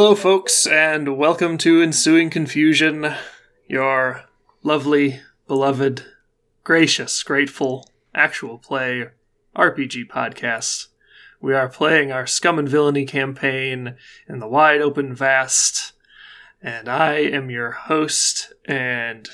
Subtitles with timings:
[0.00, 3.12] Hello, folks, and welcome to Ensuing Confusion,
[3.68, 4.24] your
[4.62, 6.06] lovely, beloved,
[6.64, 9.08] gracious, grateful, actual play
[9.54, 10.86] RPG podcast.
[11.38, 15.92] We are playing our Scum and Villainy campaign in the wide open vast,
[16.62, 19.28] and I am your host and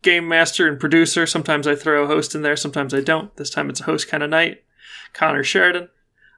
[0.00, 1.26] game master and producer.
[1.26, 3.36] Sometimes I throw a host in there, sometimes I don't.
[3.36, 4.64] This time it's a host kind of night.
[5.12, 5.90] Connor Sheridan.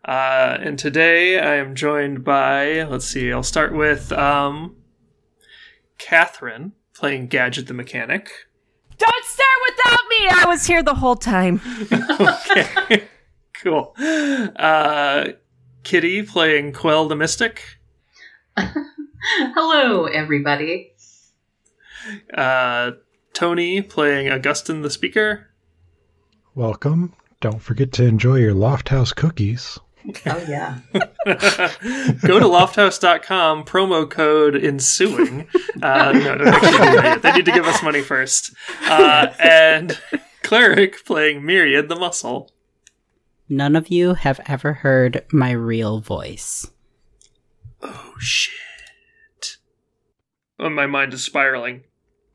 [0.04, 4.76] Uh, and today I am joined by, let's see, I'll start with um,
[5.98, 8.30] Catherine playing Gadget the Mechanic.
[8.96, 10.28] Don't start without me!
[10.30, 11.60] I was here the whole time.
[12.20, 13.04] okay,
[13.62, 13.94] cool.
[13.98, 15.28] Uh,
[15.82, 17.62] Kitty playing Quell the Mystic.
[18.56, 20.92] Hello, everybody.
[22.32, 22.92] Uh,
[23.32, 25.48] Tony playing Augustin the Speaker.
[26.54, 27.14] Welcome.
[27.40, 29.78] Don't forget to enjoy your Loft House cookies.
[30.26, 30.78] Oh, yeah.
[30.94, 35.46] Go to lofthouse.com, promo code ensuing.
[35.82, 37.22] Uh, no, don't actually do that yet.
[37.22, 38.54] They need to give us money first.
[38.84, 39.98] Uh, and
[40.42, 42.50] Cleric playing Myriad the Muscle.
[43.48, 46.70] None of you have ever heard my real voice.
[47.82, 49.56] Oh, shit.
[50.58, 51.82] Oh, my mind is spiraling.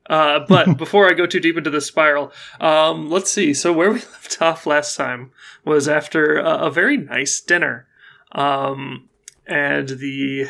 [0.08, 3.54] Uh, but before I go too deep into this spiral, um, let's see.
[3.54, 5.32] So where we left off last time
[5.64, 7.88] was after a, a very nice dinner,
[8.32, 9.10] um,
[9.46, 10.48] and the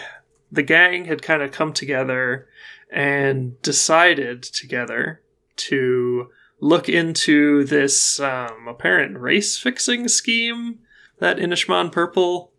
[0.51, 2.47] the gang had kind of come together
[2.91, 5.21] and decided together
[5.57, 10.79] to look into this um, apparent race fixing scheme
[11.19, 12.51] that Inishman Purple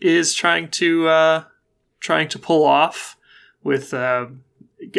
[0.00, 1.44] is trying to uh,
[2.00, 3.16] trying to pull off
[3.62, 4.26] with uh,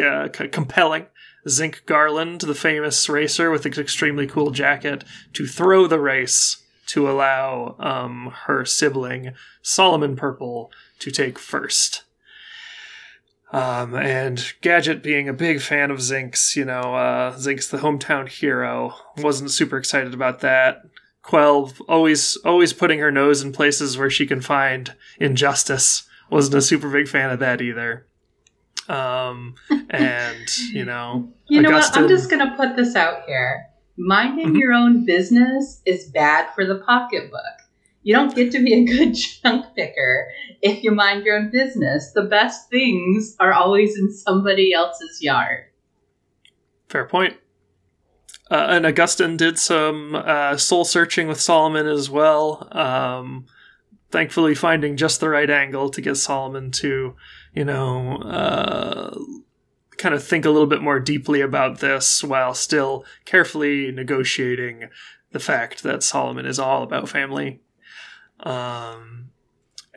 [0.02, 1.06] uh, compelling
[1.48, 7.10] Zinc Garland, the famous racer with an extremely cool jacket, to throw the race to
[7.10, 10.70] allow um, her sibling Solomon Purple
[11.00, 12.04] to take first.
[13.52, 18.28] Um, and Gadget, being a big fan of Zinc's, you know, uh, Zinc's the hometown
[18.28, 20.82] hero, wasn't super excited about that.
[21.22, 26.62] Quell, always always putting her nose in places where she can find injustice, wasn't a
[26.62, 28.06] super big fan of that either.
[28.88, 29.54] Um,
[29.90, 31.96] and you know, You know what?
[31.96, 33.66] I'm just going to put this out here.
[33.96, 34.58] Minding Mhm.
[34.60, 37.40] your own business is bad for the pocketbook.
[38.02, 40.28] You don't get to be a good junk picker
[40.62, 42.12] if you mind your own business.
[42.12, 45.64] The best things are always in somebody else's yard.
[46.88, 47.36] Fair point.
[48.50, 52.66] Uh, and Augustine did some uh, soul searching with Solomon as well.
[52.72, 53.44] Um,
[54.10, 57.14] thankfully, finding just the right angle to get Solomon to,
[57.58, 59.18] you know, uh,
[59.96, 64.88] kind of think a little bit more deeply about this while still carefully negotiating
[65.32, 67.58] the fact that Solomon is all about family.
[68.38, 69.30] Um,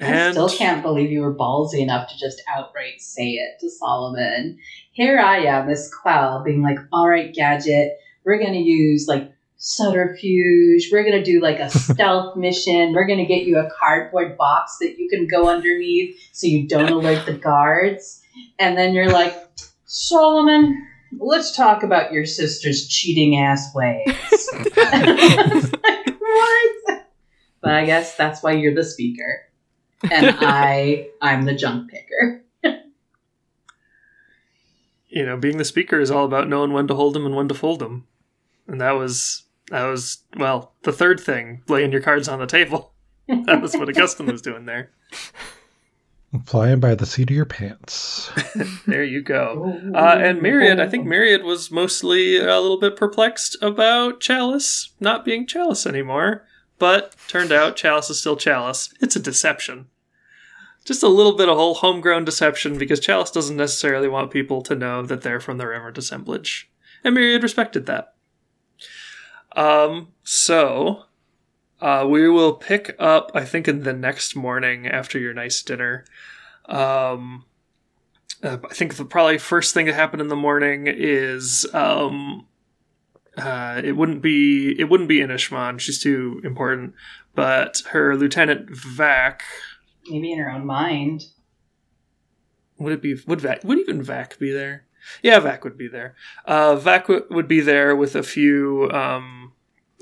[0.01, 4.57] I still can't believe you were ballsy enough to just outright say it to Solomon.
[4.91, 7.91] Here I am, Miss Quell, being like, all right, Gadget,
[8.25, 9.31] we're going to use like
[9.63, 10.89] subterfuge.
[10.91, 12.94] We're going to do like a stealth mission.
[12.94, 16.67] We're going to get you a cardboard box that you can go underneath so you
[16.67, 18.22] don't alert the guards.
[18.59, 19.35] And then you're like,
[19.85, 20.88] Solomon,
[21.19, 24.07] let's talk about your sister's cheating ass ways.
[24.75, 25.72] Like,
[26.19, 26.78] what?
[27.63, 29.47] But I guess that's why you're the speaker
[30.09, 32.43] and I I'm the junk picker.
[35.07, 37.47] you know, being the speaker is all about knowing when to hold them and when
[37.49, 38.07] to fold them.
[38.66, 42.94] And that was that was well, the third thing, laying your cards on the table.
[43.46, 44.92] That was what Augustine was doing there.
[46.46, 48.30] Flying by the seat of your pants.
[48.86, 49.80] There you go.
[49.96, 55.23] Uh, and Myriad, I think Myriad was mostly a little bit perplexed about Chalice not
[55.23, 56.46] being Chalice anymore.
[56.78, 58.94] But turned out Chalice is still Chalice.
[59.00, 59.88] It's a deception.
[60.84, 64.76] Just a little bit of whole homegrown deception because Chalice doesn't necessarily want people to
[64.76, 66.72] know that they're from the Reverend Assemblage.
[67.03, 68.16] And Myriad respected that.
[69.56, 71.03] Um, so
[71.82, 76.06] uh, we will pick up, I think, in the next morning after your nice dinner.
[76.66, 77.46] Um,
[78.44, 82.48] uh, I think the probably first thing that happened in the morning is um,
[83.38, 85.80] uh, it wouldn't be it wouldn't be Inishman.
[85.80, 86.94] She's too important.
[87.34, 89.44] But her lieutenant Vac
[90.09, 91.24] Maybe in her own mind.
[92.78, 94.86] would it be would Vac would even Vac be there?
[95.24, 96.16] Yeah, Vac would be there.
[96.46, 99.41] Uh, Vac w- would be there with a few um,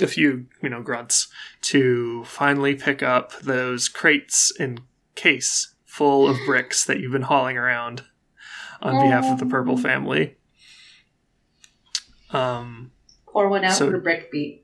[0.02, 1.28] a few you know grunts
[1.62, 4.82] to finally pick up those crates and
[5.16, 8.04] case full of bricks that you've been hauling around
[8.82, 10.38] on behalf of the Purple family.
[12.32, 12.92] Um,
[13.28, 14.62] Pour one out So- for Brickbeat.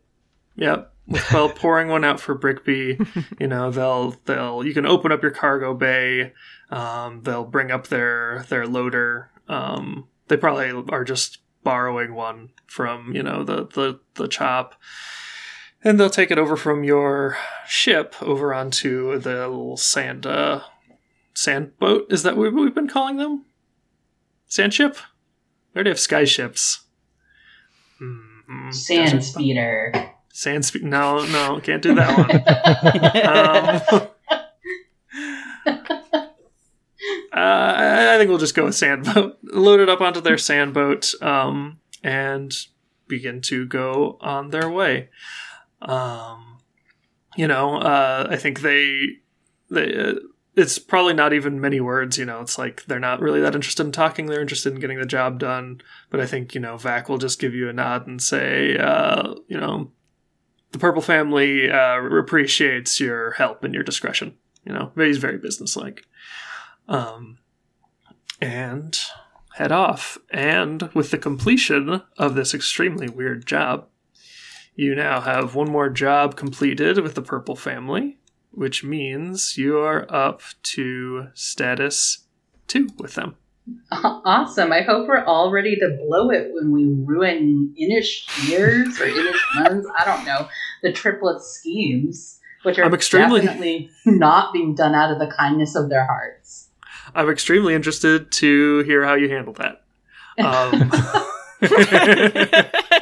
[0.55, 0.91] Yep.
[1.33, 3.05] Well, pouring one out for Brickby,
[3.39, 6.33] you know, they'll they'll you can open up your cargo bay.
[6.71, 9.29] Um, they'll bring up their their loader.
[9.47, 14.75] Um, they probably are just borrowing one from you know the the the chop,
[15.83, 17.35] and they'll take it over from your
[17.67, 20.61] ship over onto the little sand uh,
[21.33, 22.05] sand boat.
[22.09, 23.43] Is that what we've been calling them?
[24.47, 24.95] Sand ship.
[24.95, 25.03] where
[25.73, 26.85] We already have sky ships.
[27.99, 29.91] Hmm, Sand speeder.
[30.31, 30.83] Sand speed.
[30.83, 34.01] No, no, can't do that one.
[34.01, 34.07] um,
[37.35, 39.37] uh, I think we'll just go with sandboat.
[39.43, 42.55] Load it up onto their sandboat um, and
[43.07, 45.09] begin to go on their way.
[45.81, 46.59] Um,
[47.35, 49.07] you know, uh, I think they
[49.69, 49.93] they.
[49.93, 50.13] Uh,
[50.55, 52.39] it's probably not even many words, you know.
[52.39, 54.27] It's like they're not really that interested in talking.
[54.27, 55.81] They're interested in getting the job done.
[56.09, 59.35] But I think you know, Vac will just give you a nod and say, uh,
[59.49, 59.91] you know,
[60.71, 64.37] the Purple family uh, appreciates your help and your discretion.
[64.65, 66.05] You know, he's very businesslike.
[66.87, 67.37] Um,
[68.41, 68.97] and
[69.55, 70.17] head off.
[70.31, 73.87] And with the completion of this extremely weird job,
[74.75, 78.19] you now have one more job completed with the Purple family,
[78.51, 82.25] which means you are up to status
[82.67, 83.35] two with them.
[83.91, 84.71] Awesome.
[84.71, 89.39] I hope we're all ready to blow it when we ruin Inish years or Inish
[89.55, 89.87] months.
[89.97, 90.47] I don't know.
[90.83, 95.75] The triplet schemes, which are I'm extremely- definitely not being done out of the kindness
[95.75, 96.64] of their hearts.
[97.15, 99.81] I'm extremely interested to hear how you handle that.
[100.37, 100.91] Um,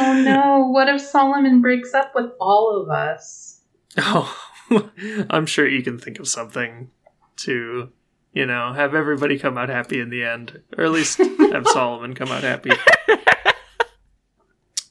[0.00, 3.60] Oh no, what if Solomon breaks up with all of us?
[3.96, 4.34] Oh,
[5.30, 6.90] I'm sure you can think of something
[7.38, 7.90] to,
[8.32, 12.14] you know, have everybody come out happy in the end, or at least have Solomon
[12.14, 12.70] come out happy.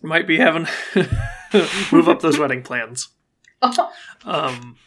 [0.01, 0.67] Might be having
[1.91, 3.09] move up those wedding plans.
[4.25, 4.77] Um,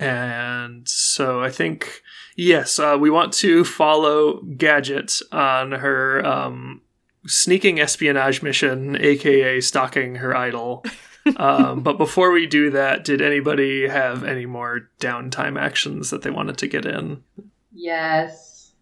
[0.00, 2.02] and so I think
[2.34, 6.80] yes, uh, we want to follow Gadget on her um,
[7.26, 10.84] sneaking espionage mission, aka stalking her idol.
[11.36, 16.30] um, but before we do that, did anybody have any more downtime actions that they
[16.30, 17.22] wanted to get in?
[17.72, 18.72] Yes.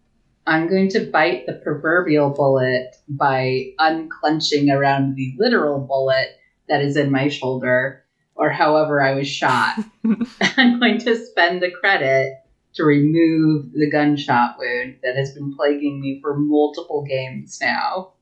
[0.47, 6.29] I'm going to bite the proverbial bullet by unclenching around the literal bullet
[6.69, 8.05] that is in my shoulder,
[8.39, 9.75] or however I was shot.
[10.57, 12.33] I'm going to spend the credit
[12.75, 18.13] to remove the gunshot wound that has been plaguing me for multiple games now.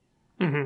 [0.42, 0.64] hmm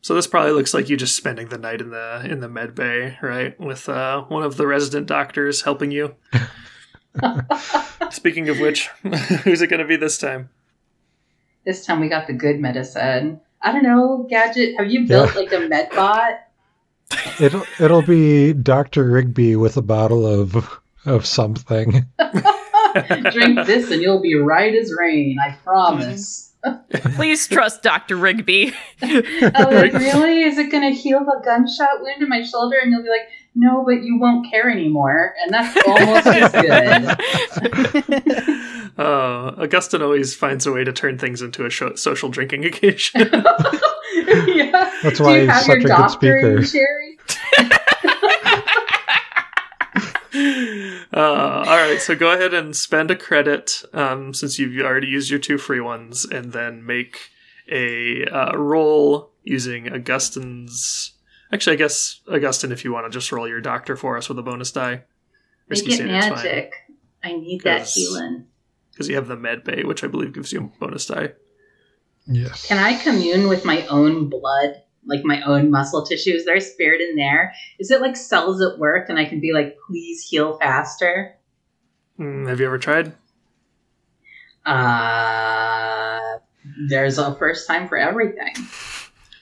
[0.00, 2.74] So this probably looks like you just spending the night in the in the med
[2.74, 3.58] bay, right?
[3.60, 6.16] With uh, one of the resident doctors helping you.
[8.10, 8.88] Speaking of which,
[9.44, 10.50] who's it going to be this time?
[11.64, 13.40] This time we got the good medicine.
[13.62, 15.40] I don't know, Gadget, have you built Yeah.
[15.40, 16.32] like a med bot?
[17.40, 22.06] It'll it'll be Doctor Rigby with a bottle of of something.
[23.32, 26.52] Drink this and you'll be right as rain, I promise.
[27.16, 28.16] Please trust Dr.
[28.16, 28.72] Rigby.
[29.02, 30.42] Oh, like, really?
[30.42, 32.78] Is it going to heal the gunshot wound in my shoulder?
[32.80, 35.34] And you'll be like, no, but you won't care anymore.
[35.42, 37.16] And that's almost as good.
[38.96, 43.20] Uh, Augustine always finds a way to turn things into a sho- social drinking occasion.
[44.46, 44.92] yeah.
[45.02, 46.64] That's why you he's such a good speaker.
[46.64, 47.18] Sherry?
[51.12, 55.30] uh, all right, so go ahead and spend a credit um, since you've already used
[55.30, 57.30] your two free ones, and then make
[57.70, 61.12] a uh, roll using Augustine's.
[61.52, 64.38] Actually, I guess Augustine, if you want to just roll your doctor for us with
[64.38, 65.02] a bonus die.
[65.68, 66.74] Make it magic.
[67.22, 68.46] I need that healing.
[68.94, 71.32] Because you have the med bay, which I believe gives you a bonus die.
[72.26, 72.66] Yes.
[72.66, 74.82] Can I commune with my own blood?
[75.06, 76.30] Like my own muscle tissue?
[76.30, 77.52] Is there a spirit in there?
[77.78, 81.36] Is it like cells at work and I can be like, please heal faster?
[82.18, 83.12] Mm, have you ever tried?
[84.64, 86.38] Uh,
[86.88, 88.54] there's a first time for everything.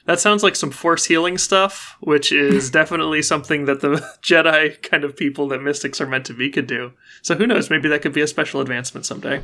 [0.05, 5.03] That sounds like some force healing stuff, which is definitely something that the Jedi kind
[5.03, 6.91] of people that mystics are meant to be could do.
[7.21, 7.69] So who knows?
[7.69, 9.43] Maybe that could be a special advancement someday.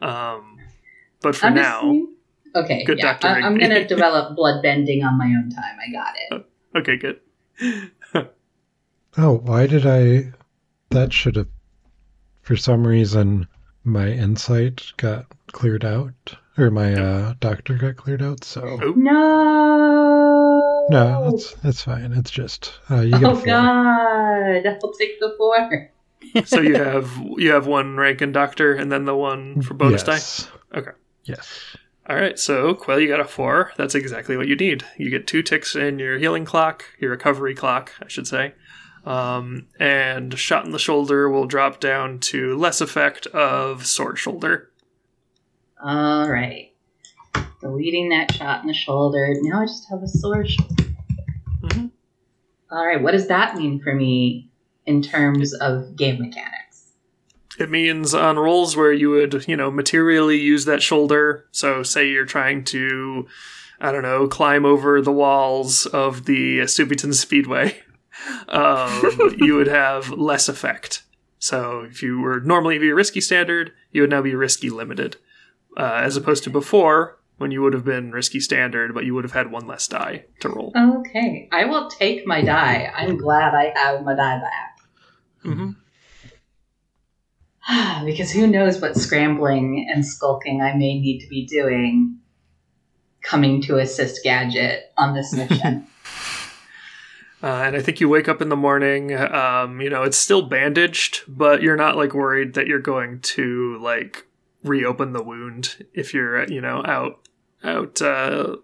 [0.00, 0.58] Um,
[1.22, 2.06] but for I'm now,
[2.54, 3.26] okay, Good yeah, Dr.
[3.28, 5.76] I, I'm gonna develop blood bending on my own time.
[5.86, 6.46] I got it.
[6.78, 7.20] okay, good.
[9.16, 10.32] Oh, why did I?
[10.90, 11.48] That should have.
[12.42, 13.46] For some reason,
[13.84, 18.44] my insight got cleared out, or my uh, doctor got cleared out.
[18.44, 22.12] So Oh, No, no, that's that's fine.
[22.12, 23.44] It's just uh, you get a Oh four.
[23.46, 25.90] God, I'll take the four.
[26.44, 30.02] so you have you have one rank in doctor, and then the one for bonus
[30.02, 30.14] die.
[30.14, 30.48] yes.
[30.74, 30.90] Okay.
[31.24, 31.76] Yes.
[32.08, 33.70] All right, so Quell, you got a four.
[33.76, 34.84] That's exactly what you need.
[34.98, 38.54] You get two ticks in your healing clock, your recovery clock, I should say.
[39.04, 44.69] Um, and shot in the shoulder will drop down to less effect of sword shoulder.
[45.82, 46.72] All right.
[47.60, 49.34] Deleting that shot in the shoulder.
[49.40, 50.84] Now I just have a sore shoulder.
[51.62, 51.90] Mhm.
[52.70, 53.02] All right.
[53.02, 54.50] What does that mean for me
[54.86, 56.92] in terms of game mechanics?
[57.58, 61.46] It means on rolls where you would, you know, materially use that shoulder.
[61.52, 63.26] So, say you're trying to,
[63.80, 67.76] I don't know, climb over the walls of the Subiton Speedway,
[68.48, 71.02] um, you would have less effect.
[71.38, 75.16] So, if you were normally be a risky standard, you would now be risky limited,
[75.76, 79.24] uh, as opposed to before when you would have been risky standard, but you would
[79.24, 80.72] have had one less die to roll.
[80.76, 81.48] Okay.
[81.50, 82.92] I will take my die.
[82.94, 84.78] I'm glad I have my die back.
[85.42, 85.70] hmm
[88.04, 92.18] because who knows what scrambling and skulking I may need to be doing
[93.22, 95.86] coming to assist Gadget on this mission.
[97.42, 99.16] Uh, and I think you wake up in the morning.
[99.16, 103.78] Um, you know, it's still bandaged, but you're not like worried that you're going to
[103.80, 104.26] like
[104.62, 107.28] reopen the wound if you're you know out
[107.64, 108.56] out uh,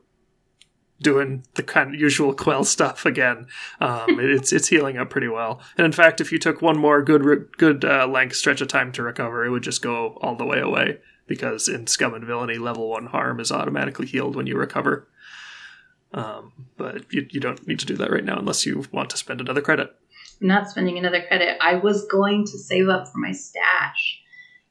[1.00, 3.46] doing the kind of usual quell stuff again.
[3.80, 5.60] Um, it's it's healing up pretty well.
[5.76, 8.92] And in fact, if you took one more good good uh, length stretch of time
[8.92, 12.58] to recover, it would just go all the way away because in Scum and Villainy,
[12.58, 15.08] level one harm is automatically healed when you recover.
[16.14, 19.16] Um, but you, you don't need to do that right now unless you want to
[19.16, 19.94] spend another credit.
[20.40, 21.58] I'm not spending another credit.
[21.60, 24.22] I was going to save up for my stash.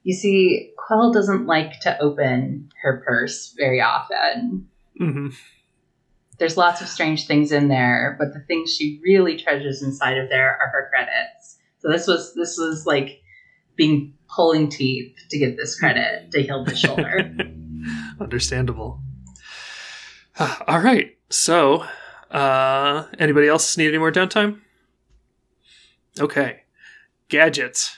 [0.06, 4.70] You see, Quell doesn't like to open her purse very often.
[5.00, 5.30] hmm
[6.38, 10.30] There's lots of strange things in there, but the things she really treasures inside of
[10.30, 11.58] there are her credits.
[11.80, 13.24] So this was this was like
[13.76, 17.36] being pulling teeth to get this credit to heal the shoulder.
[18.20, 19.02] Understandable.
[20.68, 21.18] All right.
[21.32, 21.84] So,
[22.30, 24.60] uh, anybody else need any more downtime?
[26.20, 26.62] Okay.
[27.28, 27.98] Gadgets.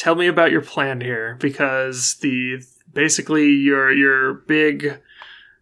[0.00, 2.62] Tell me about your plan here because the
[2.94, 4.98] basically your your big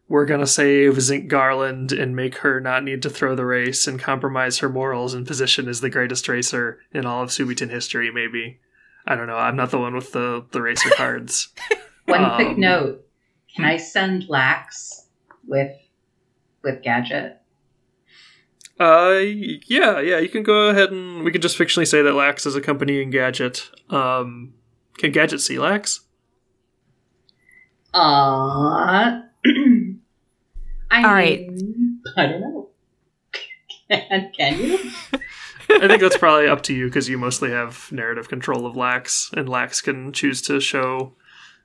[0.06, 3.88] we're going to save Zinc Garland and make her not need to throw the race
[3.88, 8.12] and compromise her morals and position as the greatest racer in all of Subiton history
[8.12, 8.60] maybe.
[9.08, 9.36] I don't know.
[9.36, 11.48] I'm not the one with the the racer cards.
[12.04, 13.06] One quick Um, note:
[13.56, 15.08] Can I send Lax
[15.48, 15.76] with
[16.62, 17.40] with Gadget?
[18.78, 19.18] Uh,
[19.66, 20.18] yeah, yeah.
[20.18, 23.70] You can go ahead and we can just fictionally say that Lax is accompanying Gadget.
[23.90, 24.54] Um,
[24.98, 26.00] can Gadget see Lax?
[27.92, 29.20] Uh,
[30.90, 31.48] I All right.
[31.50, 32.68] mean, I don't know.
[33.90, 34.78] Can, can you?
[35.70, 39.30] I think that's probably up to you because you mostly have narrative control of Lax,
[39.34, 41.14] and Lax can choose to show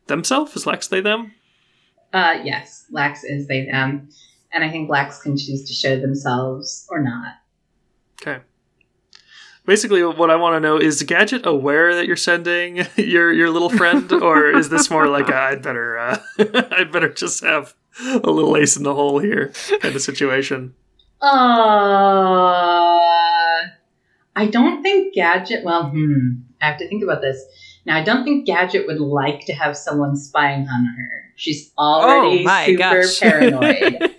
[0.08, 0.56] themselves.
[0.56, 1.34] Is Lax they them?
[2.14, 4.08] Uh, yes, Lax is they them,
[4.54, 7.36] and I think Lax can choose to show themselves or not.
[8.22, 8.42] Okay.
[9.66, 13.70] Basically, what I want to know is Gadget aware that you're sending your your little
[13.70, 16.18] friend, or is this more like a, I'd better uh,
[16.72, 20.76] I'd better just have a little ace in the hole here kind of situation?
[21.22, 21.30] Uh,
[24.36, 25.64] I don't think Gadget.
[25.64, 27.42] Well, hmm, I have to think about this.
[27.86, 31.23] Now, I don't think Gadget would like to have someone spying on her.
[31.36, 33.20] She's already Oh my super gosh.
[33.20, 34.16] paranoid.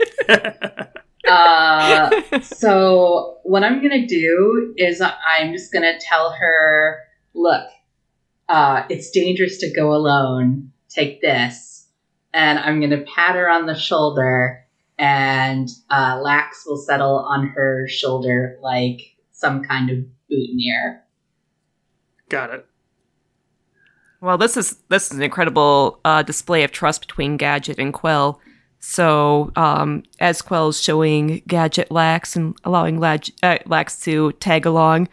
[1.29, 6.99] uh, so what I'm gonna do is I'm just gonna tell her,
[7.35, 7.69] look,
[8.49, 10.73] uh, it's dangerous to go alone.
[10.89, 11.89] Take this,
[12.33, 14.65] and I'm gonna pat her on the shoulder,
[14.99, 19.01] and uh, Lax will settle on her shoulder like
[19.33, 19.99] some kind of
[20.31, 21.03] boutonniere.
[22.29, 22.67] Got it.
[24.25, 28.41] Well, this is this is an incredible uh, display of trust between Gadget and Quell.
[28.81, 35.09] So, um, as Quell's showing Gadget Lax and allowing Lag- uh, Lax to tag along,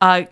[0.00, 0.22] uh,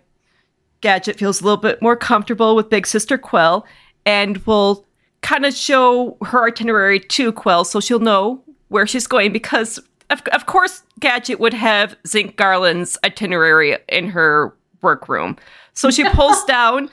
[0.80, 3.66] Gadget feels a little bit more comfortable with Big Sister Quell
[4.06, 4.87] and will
[5.23, 9.80] kind of show her itinerary to Quell so she'll know where she's going because,
[10.11, 15.37] of, of course, Gadget would have Zinc Garland's itinerary in her workroom.
[15.73, 16.90] So she pulls down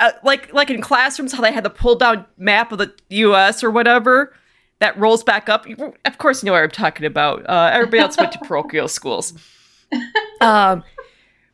[0.00, 3.62] uh, like like in classrooms how they had the pull down map of the U.S.
[3.62, 4.34] or whatever
[4.80, 5.66] that rolls back up.
[6.04, 7.48] Of course, you know what I'm talking about.
[7.48, 9.34] Uh, everybody else went to parochial schools.
[10.40, 10.84] Um,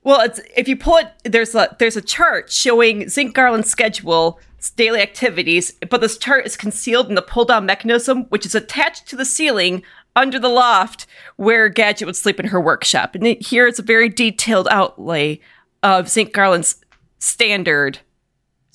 [0.05, 4.39] well, it's, if you pull it, there's a there's a chart showing Zinc Garland's schedule,
[4.77, 9.09] daily activities, but this chart is concealed in the pull down mechanism, which is attached
[9.09, 9.83] to the ceiling
[10.15, 13.17] under the loft where Gadget would sleep in her workshop.
[13.17, 15.41] And it, here it's a very detailed outlay
[15.83, 16.77] of Zinc Garland's
[17.19, 17.99] standard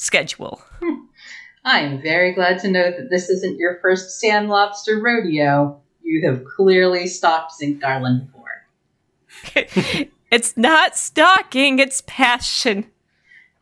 [0.01, 0.61] schedule.
[0.79, 1.05] Hmm.
[1.63, 5.79] I am very glad to know that this isn't your first sand lobster rodeo.
[6.01, 10.09] You have clearly stalked Zinc Garland before.
[10.31, 12.87] it's not stalking, it's passion.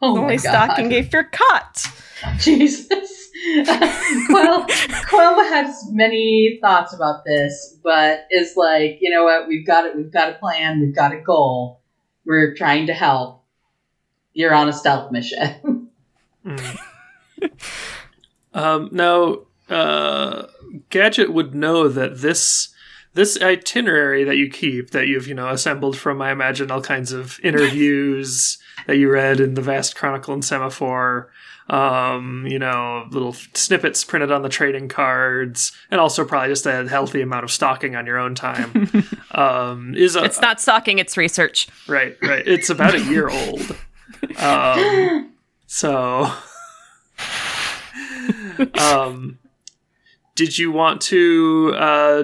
[0.01, 1.85] Oh Only stalking if you're caught.
[2.39, 3.29] Jesus.
[4.27, 4.65] Quell,
[5.07, 9.95] Quell has many thoughts about this, but is like, you know what, we've got it,
[9.95, 11.81] we've got a plan, we've got a goal.
[12.25, 13.43] We're trying to help.
[14.33, 15.78] You're on a stealth mission.
[16.45, 16.79] Mm.
[18.53, 20.47] um, now, uh,
[20.89, 22.69] Gadget would know that this
[23.13, 27.11] this itinerary that you keep, that you've you know assembled from, I imagine, all kinds
[27.11, 31.31] of interviews that you read in the Vast Chronicle and Semaphore.
[31.69, 36.87] Um, you know, little snippets printed on the trading cards, and also probably just a
[36.89, 38.89] healthy amount of stalking on your own time.
[39.31, 41.67] um, is a, It's not stalking, it's research.
[41.87, 42.47] Right, right.
[42.47, 43.75] It's about a year old.
[44.37, 45.31] Um,
[45.71, 46.31] so,
[48.81, 49.37] um,
[50.33, 52.23] did you want to uh,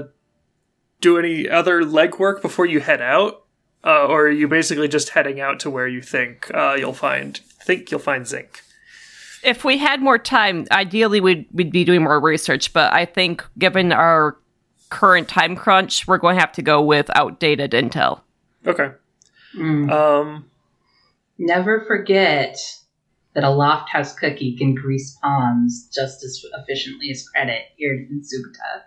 [0.99, 3.43] do any other legwork before you head out,
[3.83, 7.37] uh, or are you basically just heading out to where you think uh, you'll find
[7.37, 8.63] think you'll find zinc?
[9.43, 13.45] If we had more time, ideally we'd, we'd be doing more research, but I think
[13.59, 14.39] given our
[14.89, 18.21] current time crunch, we're going to have to go with outdated intel.
[18.65, 18.89] Okay.
[19.55, 19.91] Mm.
[19.91, 20.45] Um,
[21.37, 22.57] Never forget
[23.35, 28.21] that a loft house cookie can grease palms just as efficiently as credit here in
[28.21, 28.83] Zubuta.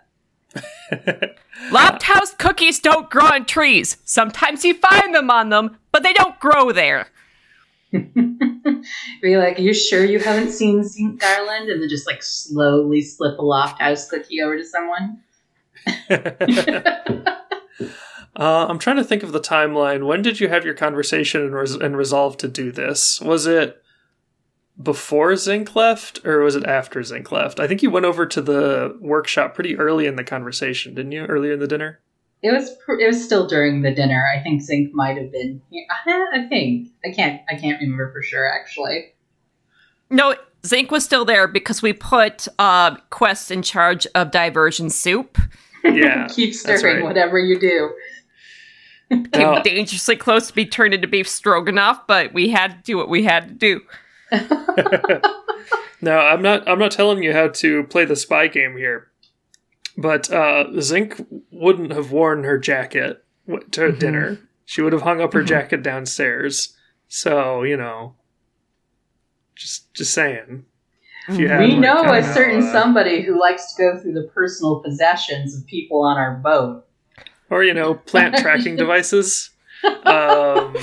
[1.71, 3.97] Loft house cookies don't grow on trees.
[4.03, 7.07] Sometimes you find them on them, but they don't grow there.
[7.91, 11.69] Be like, are you sure you haven't seen Zinc Garland?
[11.69, 15.21] And then just like slowly slip a loft house cookie over to someone.
[18.35, 20.05] Uh, I'm trying to think of the timeline.
[20.05, 23.19] When did you have your conversation and, res- and resolve to do this?
[23.19, 23.83] Was it
[24.81, 27.59] before Zinc left, or was it after Zinc left?
[27.59, 31.25] I think you went over to the workshop pretty early in the conversation, didn't you?
[31.25, 31.99] Earlier in the dinner.
[32.41, 34.25] It was pr- it was still during the dinner.
[34.33, 35.61] I think Zinc might have been.
[36.07, 39.13] I think I can't I can't remember for sure actually.
[40.09, 45.37] No, Zinc was still there because we put uh, Quest in charge of diversion soup.
[45.83, 47.03] Yeah, Keep stirring right.
[47.03, 47.91] whatever you do.
[49.11, 49.61] Came Oh.
[49.63, 53.23] dangerously close to be turned into beef stroganoff, but we had to do what we
[53.23, 53.81] had to do.
[56.01, 56.65] No, I'm not.
[56.65, 59.07] I'm not telling you how to play the spy game here.
[59.97, 63.99] But uh, Zinc wouldn't have worn her jacket to Mhm.
[63.99, 64.39] dinner.
[64.63, 65.47] She would have hung up her Mhm.
[65.47, 66.73] jacket downstairs.
[67.09, 68.15] So you know,
[69.55, 70.63] just just saying.
[71.27, 74.13] If you had, we like, know a certain uh, somebody who likes to go through
[74.13, 76.85] the personal possessions of people on our boat.
[77.49, 79.49] or you know, plant tracking devices.
[79.83, 80.75] Um,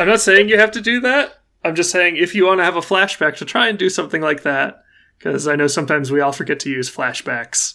[0.00, 1.38] I'm not saying you have to do that.
[1.64, 4.20] I'm just saying if you want to have a flashback to try and do something
[4.20, 4.82] like that,
[5.18, 7.74] because I know sometimes we all forget to use flashbacks.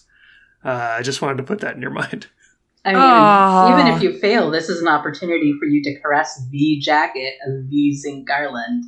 [0.63, 2.28] Uh, I just wanted to put that in your mind.
[2.86, 3.73] I mean, Ah.
[3.73, 7.69] even if you fail, this is an opportunity for you to caress the jacket of
[7.69, 8.86] the Zinc Garland.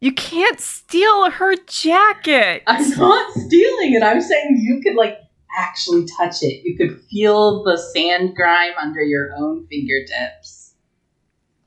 [0.00, 2.62] You can't steal her jacket.
[2.66, 4.02] I'm not stealing it.
[4.02, 5.18] I'm saying you could like
[5.58, 6.62] actually touch it.
[6.64, 10.74] You could feel the sand grime under your own fingertips.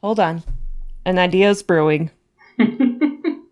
[0.01, 0.43] Hold on.
[1.05, 2.11] An idea's brewing.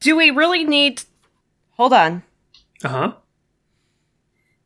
[0.00, 1.02] Do we really need.
[1.72, 2.22] Hold on.
[2.84, 3.12] Uh huh.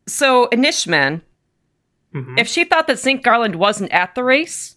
[0.07, 1.23] So, Inishman,
[2.12, 4.77] hmm if she thought that Zinc Garland wasn't at the race,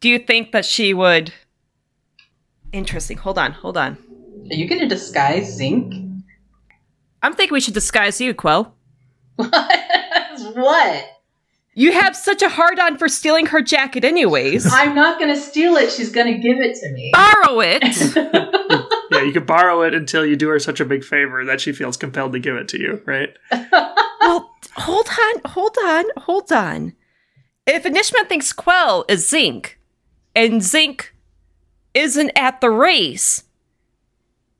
[0.00, 1.32] do you think that she would.
[2.72, 3.18] Interesting.
[3.18, 3.52] Hold on.
[3.52, 3.96] Hold on.
[4.50, 5.94] Are you going to disguise Zinc?
[7.22, 8.74] I'm thinking we should disguise you, Quell.
[9.36, 11.04] what?
[11.74, 14.72] You have such a hard on for stealing her jacket, anyways.
[14.72, 15.90] I'm not going to steal it.
[15.90, 17.10] She's going to give it to me.
[17.12, 18.90] Borrow it.
[19.10, 21.72] Yeah, you could borrow it until you do her such a big favor that she
[21.72, 23.36] feels compelled to give it to you, right?
[24.20, 26.94] well, hold on, hold on, hold on.
[27.66, 29.78] If Inishman thinks Quell is Zinc,
[30.34, 31.14] and Zinc
[31.92, 33.44] isn't at the race,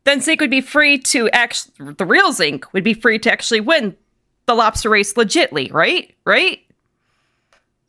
[0.04, 3.60] then Zinc would be free to actually, the real Zinc would be free to actually
[3.60, 3.96] win
[4.46, 6.14] the lobster race legitly, right?
[6.24, 6.60] Right?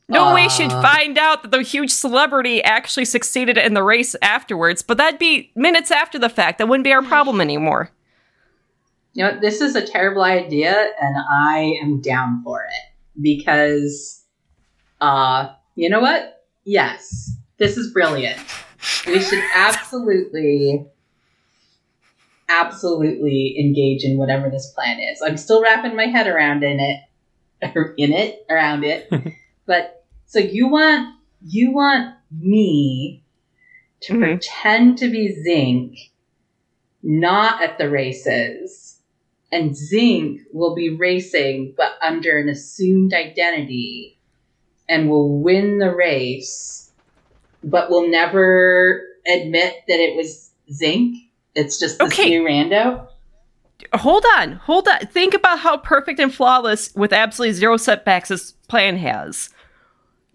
[0.07, 0.81] No way she'd Uh.
[0.81, 5.51] find out that the huge celebrity actually succeeded in the race afterwards, but that'd be
[5.55, 6.59] minutes after the fact.
[6.59, 7.89] That wouldn't be our problem anymore.
[9.13, 14.23] You know, this is a terrible idea, and I am down for it because,
[15.01, 16.43] uh, you know what?
[16.65, 18.37] Yes, this is brilliant.
[19.07, 20.85] We should absolutely,
[22.49, 25.21] absolutely engage in whatever this plan is.
[25.25, 26.99] I'm still wrapping my head around in it,
[27.97, 29.09] in it, around it.
[29.65, 31.15] but so you want
[31.47, 33.23] you want me
[34.01, 34.19] to Mhm.
[34.21, 35.97] pretend to be Zinc
[37.03, 38.99] not at the races.
[39.51, 44.17] And Zinc will be racing, but under an assumed identity
[44.89, 46.91] and will win the race,
[47.63, 51.15] but will never admit that it was Zinc.
[51.53, 52.29] It's just this Okay.
[52.31, 53.07] new rando.
[53.93, 54.99] Hold on, hold on.
[55.07, 59.49] Think about how perfect and flawless, with absolutely zero setbacks, this plan has.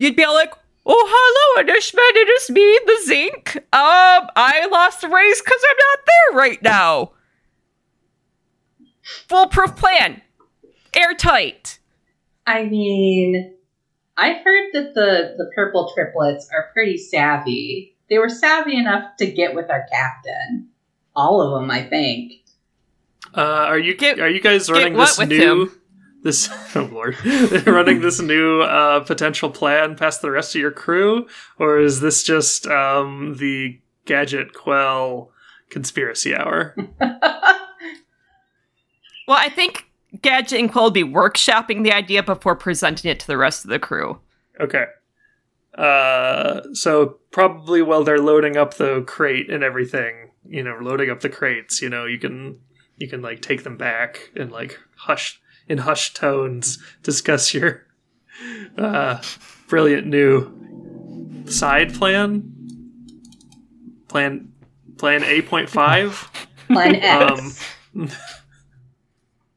[0.00, 0.52] You'd be all like,
[0.86, 2.22] "Oh, hello, Inishman.
[2.22, 3.56] It is me, the Zinc.
[3.56, 7.12] Um, I lost the race because I'm not there right now.
[9.28, 10.22] Foolproof plan,
[10.94, 11.78] airtight.
[12.46, 13.54] I mean,
[14.16, 17.94] I heard that the the purple triplets are pretty savvy.
[18.08, 20.68] They were savvy enough to get with our captain.
[21.14, 22.32] All of them, I think.
[23.36, 25.79] Uh, are you Get- are you guys running what this new him?
[26.22, 27.16] This oh lord
[27.66, 31.26] running this new uh, potential plan past the rest of your crew,
[31.58, 35.30] or is this just um, the gadget quell
[35.70, 36.76] conspiracy hour?
[39.30, 39.88] Well, I think
[40.22, 43.70] Gadget and Quill will be workshopping the idea before presenting it to the rest of
[43.70, 44.18] the crew.
[44.58, 44.86] Okay.
[45.78, 51.20] Uh, so probably while they're loading up the crate and everything, you know, loading up
[51.20, 52.58] the crates, you know, you can
[52.96, 57.86] you can like take them back and like hush in hushed tones discuss your
[58.76, 59.22] uh
[59.68, 60.50] brilliant new
[61.46, 62.52] side plan.
[64.08, 64.52] Plan
[64.98, 66.46] plan 8.5.
[66.66, 68.08] Plan X Um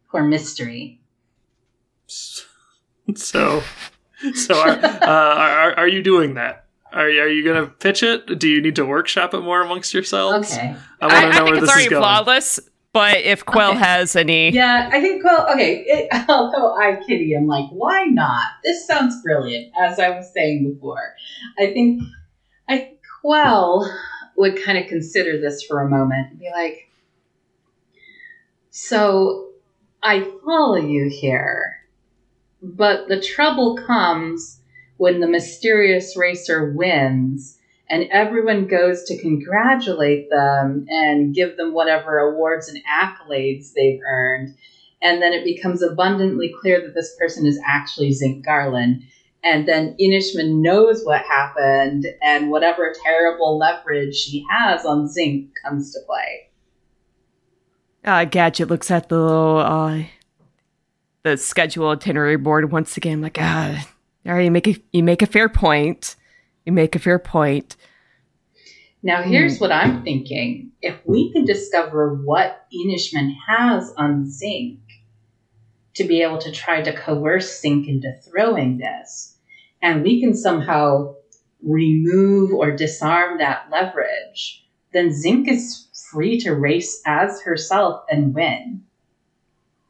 [0.09, 1.01] for mystery.
[2.07, 3.63] so
[4.35, 6.65] so are, uh, are are you doing that?
[6.93, 8.37] Are, are you going to pitch it?
[8.37, 10.53] Do you need to workshop it more amongst yourselves?
[10.53, 10.75] Okay.
[11.01, 12.01] I want I, to I know think where it's this already is going.
[12.01, 12.59] flawless,
[12.93, 13.79] but if Quill Okay.
[13.79, 14.51] has any.
[14.51, 15.83] Yeah, I think well, okay.
[15.85, 18.51] It, although I kitty, I'm like, why not?
[18.63, 19.73] This sounds brilliant.
[19.79, 21.15] As I was saying before,
[21.59, 22.03] I think
[22.69, 23.91] I think Quell
[24.37, 26.89] would kind of consider this for a moment and be like,
[28.69, 29.49] so
[30.01, 31.77] I follow you here,
[32.61, 34.59] but the trouble comes
[34.97, 37.57] when the mysterious racer wins
[37.93, 44.55] and everyone goes to congratulate them and give them whatever awards and accolades they've earned.
[45.03, 49.03] And then it becomes abundantly clear that this person is actually Zinc Garland.
[49.43, 55.93] And then Inishman knows what happened, and whatever terrible leverage she has on Zinc comes
[55.93, 56.49] to play.
[58.03, 60.01] Uh, Gadget looks at the little, uh,
[61.21, 63.87] the schedule itinerary board once again, like, ah,
[64.25, 66.15] all right, you make a, you make a fair point.
[66.65, 67.75] You make a fair point.
[69.01, 69.63] Now, here's hmm.
[69.65, 70.71] what I'm thinking.
[70.81, 74.79] If we can discover what Inishman has on Zinc
[75.95, 79.35] to be able to try to coerce Zinc into throwing this,
[79.81, 81.15] and we can somehow
[81.61, 88.83] remove or disarm that leverage, then Zinc is free to race as herself and win.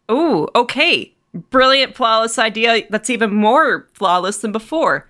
[0.10, 1.14] Ooh, okay.
[1.50, 5.10] Brilliant, flawless idea that's even more flawless than before.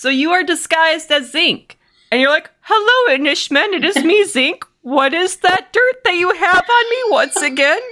[0.00, 1.78] So you are disguised as Zinc.
[2.10, 4.64] And you're like, hello, Inishman, it is me, Zinc.
[4.80, 7.82] What is that dirt that you have on me once again?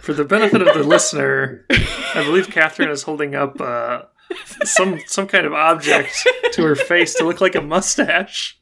[0.00, 1.66] For the benefit of the listener,
[2.14, 4.02] I believe Catherine is holding up uh,
[4.62, 8.60] some some kind of object to her face to look like a mustache,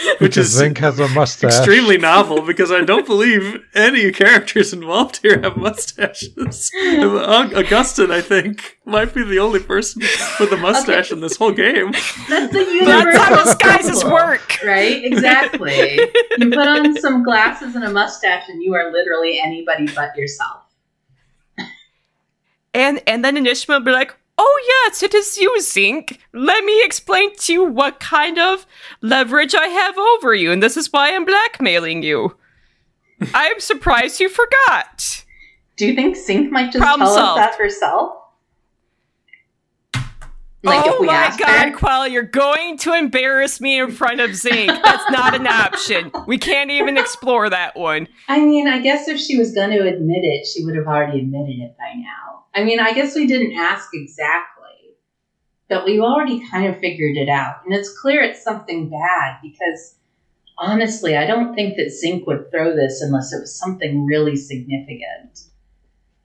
[0.18, 1.50] which Because is Zinc has a mustache.
[1.56, 6.70] extremely novel because I don't believe any characters involved here have mustaches.
[6.82, 10.02] Aug- Augustin, I think, might be the only person
[10.38, 11.92] with a mustache in this whole game.
[12.28, 14.58] That's the That's how universal disguises work.
[14.64, 15.04] Right?
[15.04, 15.98] Exactly.
[16.38, 20.62] you put on some glasses and a mustache, and you are literally anybody but yourself.
[22.72, 26.18] And and then Inishma will be like, Oh yes, it is you, Zinc.
[26.32, 28.64] Let me explain to you what kind of
[29.02, 32.38] leverage I have over you, and this is why I'm blackmailing you.
[33.34, 35.26] I am surprised you forgot.
[35.76, 37.40] Do you think Zinc might just Problem tell solved.
[37.40, 38.12] us that herself?
[40.62, 41.76] Like oh my god, her?
[41.76, 44.70] Quell, you're going to embarrass me in front of Zinc.
[44.82, 46.10] That's not an option.
[46.26, 48.08] We can't even explore that one.
[48.26, 51.20] I mean, I guess if she was going to admit it, she would have already
[51.20, 52.29] admitted it by now.
[52.54, 54.96] I mean, I guess we didn't ask exactly,
[55.68, 57.56] but we've already kind of figured it out.
[57.64, 59.96] And it's clear it's something bad because
[60.58, 65.46] honestly, I don't think that Zinc would throw this unless it was something really significant.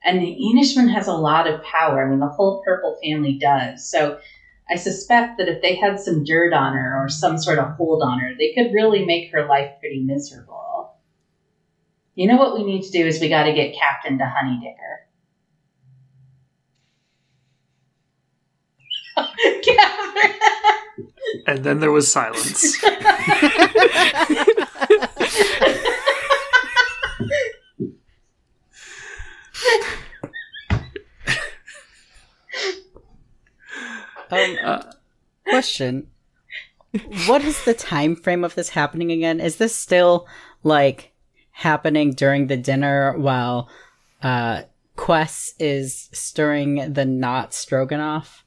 [0.04, 2.04] And the Inishman has a lot of power.
[2.04, 3.88] I mean, the whole Purple family does.
[3.88, 4.18] So
[4.70, 8.02] I suspect that if they had some dirt on her or some sort of hold
[8.02, 10.94] on her, they could really make her life pretty miserable.
[12.14, 15.05] You know what we need to do is we got to get Captain to Honeydicker.
[21.46, 22.82] And then there was silence.
[34.30, 34.82] um, uh,
[35.48, 36.08] question:
[37.26, 39.40] What is the time frame of this happening again?
[39.40, 40.26] Is this still
[40.62, 41.12] like
[41.52, 43.68] happening during the dinner while
[44.22, 44.62] uh,
[44.96, 48.45] Quest is stirring the not stroganoff?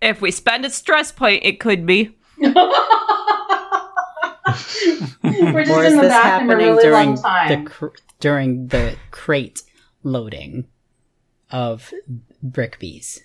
[0.00, 2.14] If we spend a stress point, it could be.
[2.38, 2.52] We're
[5.64, 7.64] just or in the this back in a happening really during long time.
[7.64, 7.86] the cr-
[8.20, 9.62] during the crate
[10.02, 10.66] loading
[11.50, 11.92] of
[12.46, 13.20] brickbees?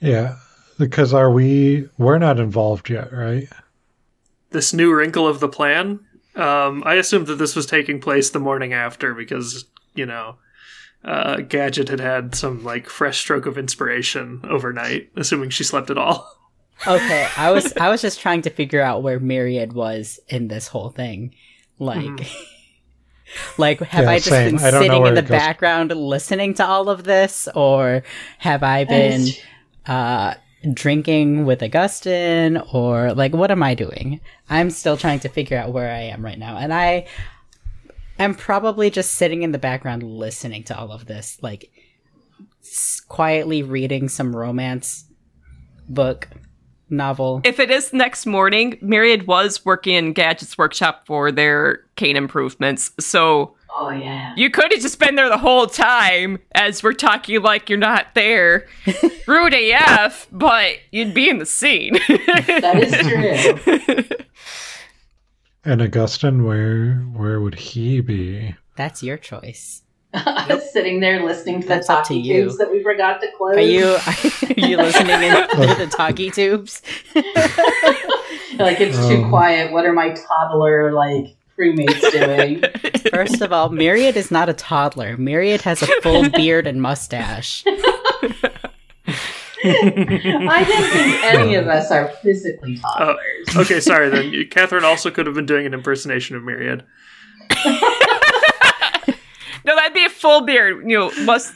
[0.00, 0.36] Yeah,
[0.78, 1.88] because are we?
[1.98, 3.48] We're not involved yet, right?
[4.50, 6.00] this new wrinkle of the plan.
[6.34, 10.36] Um, I assumed that this was taking place the morning after because you know,
[11.04, 15.98] uh, Gadget had had some like fresh stroke of inspiration overnight, assuming she slept at
[15.98, 16.30] all.
[16.86, 20.68] Okay, I was I was just trying to figure out where Myriad was in this
[20.68, 21.34] whole thing.
[21.78, 22.26] Like
[23.58, 24.56] like have Yeah, I just same.
[24.56, 28.02] been I sitting in the background listening to all of this or
[28.38, 29.28] have I been
[29.86, 30.34] uh
[30.74, 34.20] drinking with Augustine, or like what am I doing?
[34.50, 36.56] I'm still trying to figure out where I am right now.
[36.56, 37.06] And I
[38.18, 41.70] am probably just sitting in the background listening to all of this like
[42.62, 45.04] s- quietly reading some romance
[45.88, 46.28] book
[46.90, 47.40] novel.
[47.44, 52.90] If it is next morning, Myriad was working in Gadget's workshop for their cane improvements.
[53.00, 54.34] So oh yeah.
[54.36, 58.14] you could have just been there the whole time as we're talking like you're not
[58.14, 58.66] there.
[59.26, 61.94] Rude AF, but you'd be in the scene.
[62.08, 64.16] That is true.
[65.70, 68.54] And Augustine, where where would he be?
[68.76, 69.82] That's your choice.
[70.14, 72.44] I'm sitting there listening to the That's up to talkie you.
[72.44, 73.56] tubes that we forgot to close.
[73.56, 76.80] Are you are you listening in to the talkie tubes?
[78.58, 79.28] like it's too Um.
[79.28, 79.70] quiet?
[79.72, 82.62] What are my toddler like crewmates doing?
[83.10, 85.18] First of all, Myriad is not a toddler.
[85.18, 87.62] Myriad has a full beard and mustache.
[89.64, 93.56] I don't think any of us are physically toddlers.
[93.56, 94.48] okay, sorry then.
[94.50, 96.84] Catherine also could have been doing an impersonation of Myriad.
[97.64, 97.80] no,
[99.64, 100.88] that'd be a full beard.
[100.88, 101.52] You know, must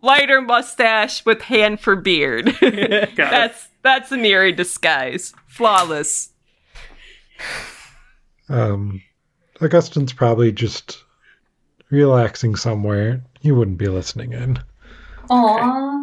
[0.00, 2.46] lighter mustache with hand for beard.
[2.60, 3.16] Got it.
[3.16, 5.34] that's that's a Myriad disguise.
[5.46, 6.30] Flawless.
[8.48, 9.02] Um,
[9.60, 11.02] Augustin's probably just
[11.90, 13.22] relaxing somewhere.
[13.40, 14.58] He wouldn't be listening in.
[15.30, 16.01] Aw.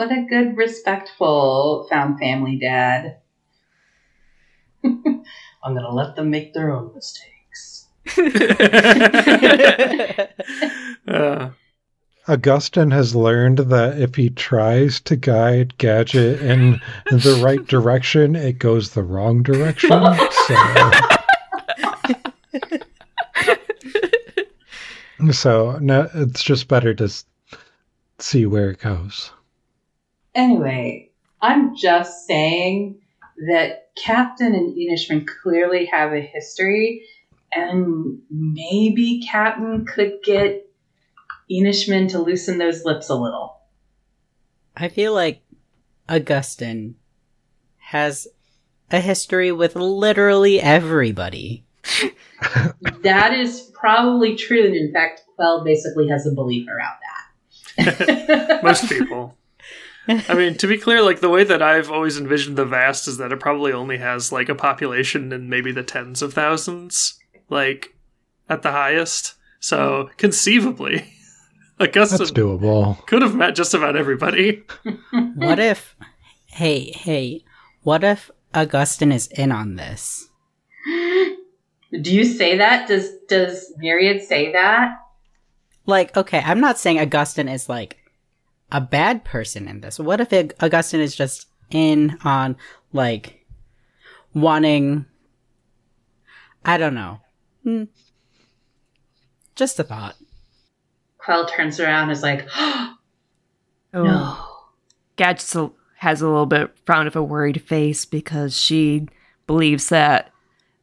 [0.00, 3.18] What a good, respectful found family dad.
[4.82, 5.22] I'm
[5.62, 7.86] gonna let them make their own mistakes.
[11.06, 11.50] Uh,
[12.28, 18.58] Augustin has learned that if he tries to guide Gadget in the right direction, it
[18.58, 19.90] goes the wrong direction.
[20.46, 20.54] So,
[25.74, 27.12] so no, it's just better to
[28.18, 29.30] see where it goes.
[30.34, 33.00] Anyway, I'm just saying
[33.48, 37.06] that Captain and Inishman clearly have a history,
[37.52, 40.68] and maybe Captain could get
[41.50, 43.60] Inishman to loosen those lips a little.
[44.76, 45.42] I feel like
[46.08, 46.94] Augustine
[47.78, 48.28] has
[48.90, 51.64] a history with literally everybody.
[53.02, 56.96] That is probably true, and in fact, Quell basically has a belief around
[57.76, 58.62] that.
[58.62, 59.36] most people.
[60.28, 63.18] I mean, to be clear, like the way that I've always envisioned the vast is
[63.18, 67.18] that it probably only has like a population in maybe the tens of thousands,
[67.48, 67.94] like
[68.48, 69.34] at the highest.
[69.60, 70.16] So hmm.
[70.16, 71.12] conceivably,
[71.78, 73.04] That's doable.
[73.06, 74.64] could have met just about everybody.
[75.34, 75.96] What if
[76.46, 77.44] hey, hey,
[77.82, 80.28] what if Augustine is in on this?
[80.86, 82.88] Do you say that?
[82.88, 84.98] Does does Myriad say that?
[85.86, 87.99] Like, okay, I'm not saying Augustine is like
[88.72, 89.98] a bad person in this.
[89.98, 92.56] What if Ag- Augustin is just in on
[92.92, 93.46] like
[94.34, 95.06] wanting
[96.64, 97.20] I don't know.
[97.64, 97.84] Hmm.
[99.54, 100.16] Just a thought.
[101.18, 102.96] Quell turns around and is like, Oh.
[103.94, 104.36] no.
[105.16, 109.06] Gadget a- has a little bit frown of a worried face because she
[109.46, 110.30] believes that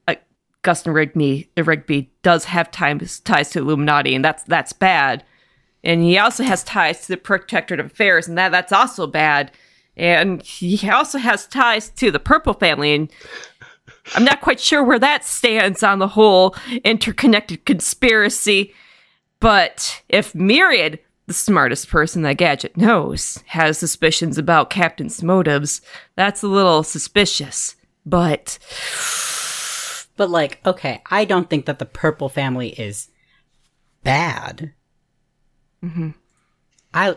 [0.07, 0.15] uh,
[0.63, 5.23] Gustin Rigby, uh, Rigby does have ties ties to Illuminati, and that's that's bad.
[5.87, 9.53] And he also has ties to the Protectorate of Affairs, and that that's also bad.
[9.95, 13.09] And he also has ties to the Purple family, and
[14.13, 18.73] I'm not quite sure where that stands on the whole interconnected conspiracy.
[19.39, 25.79] But if Myriad, the smartest person that Gadget knows, has suspicions about Captain's motives,
[26.17, 27.77] that's a little suspicious.
[28.05, 28.59] But
[30.17, 33.07] But like, okay, I don't think that the purple family is
[34.03, 34.73] bad.
[35.83, 36.15] Mhm.
[36.93, 37.15] I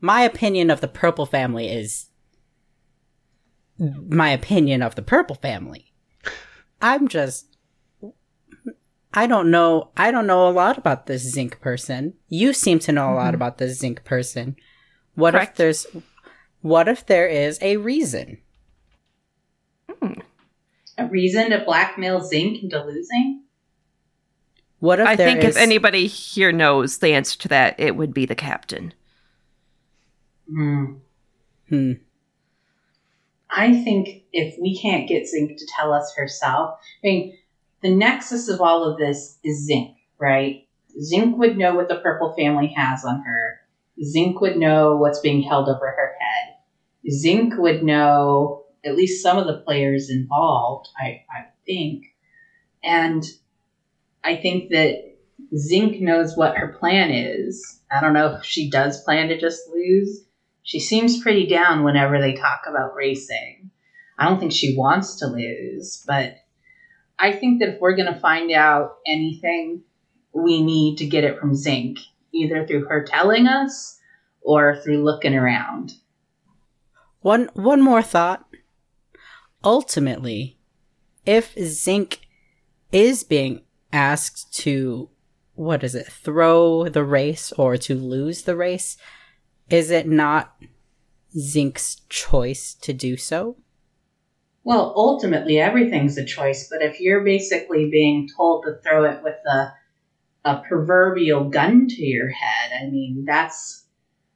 [0.00, 2.06] my opinion of the purple family is
[3.78, 5.92] my opinion of the purple family.
[6.80, 7.56] I'm just
[9.12, 12.14] I don't know I don't know a lot about this zinc person.
[12.28, 14.56] You seem to know a lot about this zinc person.
[15.14, 15.86] What if there's
[16.62, 18.38] what if there is a reason?
[20.98, 23.44] A reason to blackmail Zinc into losing?
[24.80, 27.96] What if I there think is- if anybody here knows the answer to that, it
[27.96, 28.92] would be the captain.
[30.48, 30.94] Hmm.
[31.68, 31.92] Hmm.
[33.50, 37.36] I think if we can't get Zinc to tell us herself, I mean,
[37.82, 40.66] the nexus of all of this is Zinc, right?
[41.00, 43.60] Zinc would know what the purple family has on her.
[44.02, 46.54] Zinc would know what's being held over her head.
[47.10, 52.06] Zinc would know at least some of the players involved, I, I think.
[52.82, 53.24] And
[54.22, 55.16] I think that
[55.56, 57.80] Zinc knows what her plan is.
[57.90, 60.24] I don't know if she does plan to just lose.
[60.62, 63.70] She seems pretty down whenever they talk about racing.
[64.18, 66.36] I don't think she wants to lose, but
[67.18, 69.82] I think that if we're going to find out anything,
[70.32, 71.98] we need to get it from Zinc,
[72.32, 73.98] either through her telling us
[74.42, 75.94] or through looking around.
[77.20, 78.46] One one more thought.
[79.62, 80.58] Ultimately,
[81.26, 82.20] if Zinc
[82.92, 85.10] is being asked to
[85.60, 88.96] what is it, throw the race or to lose the race,
[89.68, 90.56] is it not
[91.36, 93.56] Zinc's choice to do so?
[94.64, 99.36] Well, ultimately, everything's a choice, but if you're basically being told to throw it with
[99.46, 99.72] a,
[100.44, 103.84] a proverbial gun to your head, I mean, that's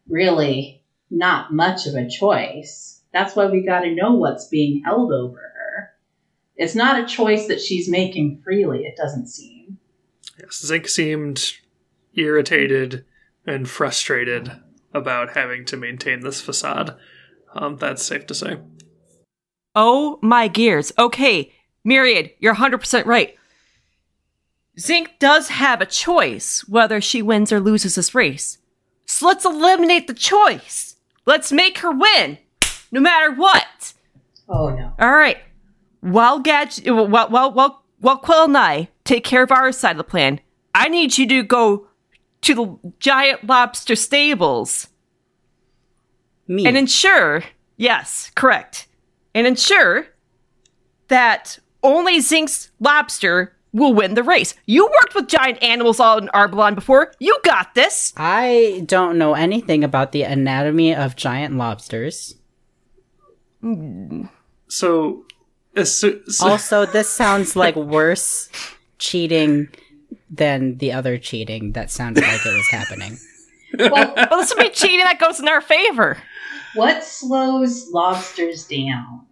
[0.08, 3.00] really not much of a choice.
[3.14, 5.53] That's why we got to know what's being held over.
[6.56, 9.78] It's not a choice that she's making freely, it doesn't seem.
[10.40, 11.54] Yes, Zinc seemed
[12.14, 13.04] irritated
[13.46, 14.52] and frustrated
[14.92, 16.96] about having to maintain this facade.
[17.54, 18.58] Um, that's safe to say.
[19.74, 20.92] Oh my gears.
[20.98, 21.52] Okay,
[21.84, 23.36] Myriad, you're 100% right.
[24.78, 28.58] Zinc does have a choice whether she wins or loses this race.
[29.06, 30.96] So let's eliminate the choice.
[31.26, 32.38] Let's make her win,
[32.90, 33.92] no matter what.
[34.48, 34.92] Oh no.
[34.98, 35.38] All right.
[36.04, 39.96] While Gadget, while while while while Quill and I take care of our side of
[39.96, 40.38] the plan,
[40.74, 41.86] I need you to go
[42.42, 44.88] to the giant lobster stables
[46.46, 46.66] Me.
[46.66, 47.44] and ensure,
[47.78, 48.86] yes, correct,
[49.34, 50.08] and ensure
[51.08, 54.52] that only Zinc's lobster will win the race.
[54.66, 57.12] You worked with giant animals all in Arbalon before.
[57.18, 58.12] You got this.
[58.18, 62.34] I don't know anything about the anatomy of giant lobsters.
[64.68, 65.33] So, as
[65.82, 68.48] so, so- Also, this sounds like worse
[68.98, 69.68] cheating
[70.30, 73.18] than the other cheating that sounded like it was happening.
[73.78, 76.18] Well, Well, this would be cheating that goes in our favor.
[76.74, 79.26] what slows lobsters down?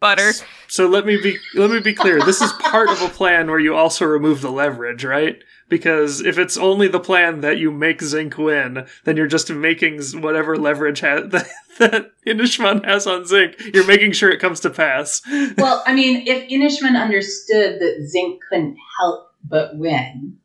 [0.00, 0.32] Butter.
[0.68, 2.20] So let me be let me be clear.
[2.20, 5.38] This is part of a plan where you also remove the leverage, right?
[5.68, 10.00] Because if it's only the plan that you make Zinc win, then you're just making
[10.20, 11.48] whatever leverage ha- that,
[11.78, 13.54] that Inishman has on Zinc.
[13.72, 15.22] You're making sure it comes to pass.
[15.56, 20.38] Well, I mean, if Inishman understood that Zinc couldn't help but win,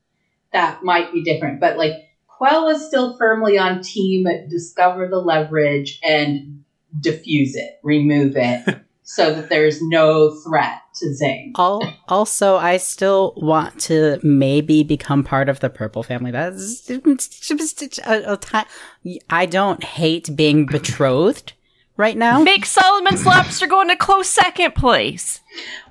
[0.53, 1.59] that might be different.
[1.59, 1.93] But like,
[2.27, 6.63] Quell is still firmly on team discover the leverage and
[6.99, 11.57] diffuse it, remove it, so that there's no threat to Zinc.
[11.57, 16.31] Al- also, I still want to maybe become part of the purple family.
[16.31, 21.53] That's just a, a ti- I don't hate being betrothed
[21.97, 22.41] right now.
[22.41, 25.41] Make Solomon's lobster go into close second place.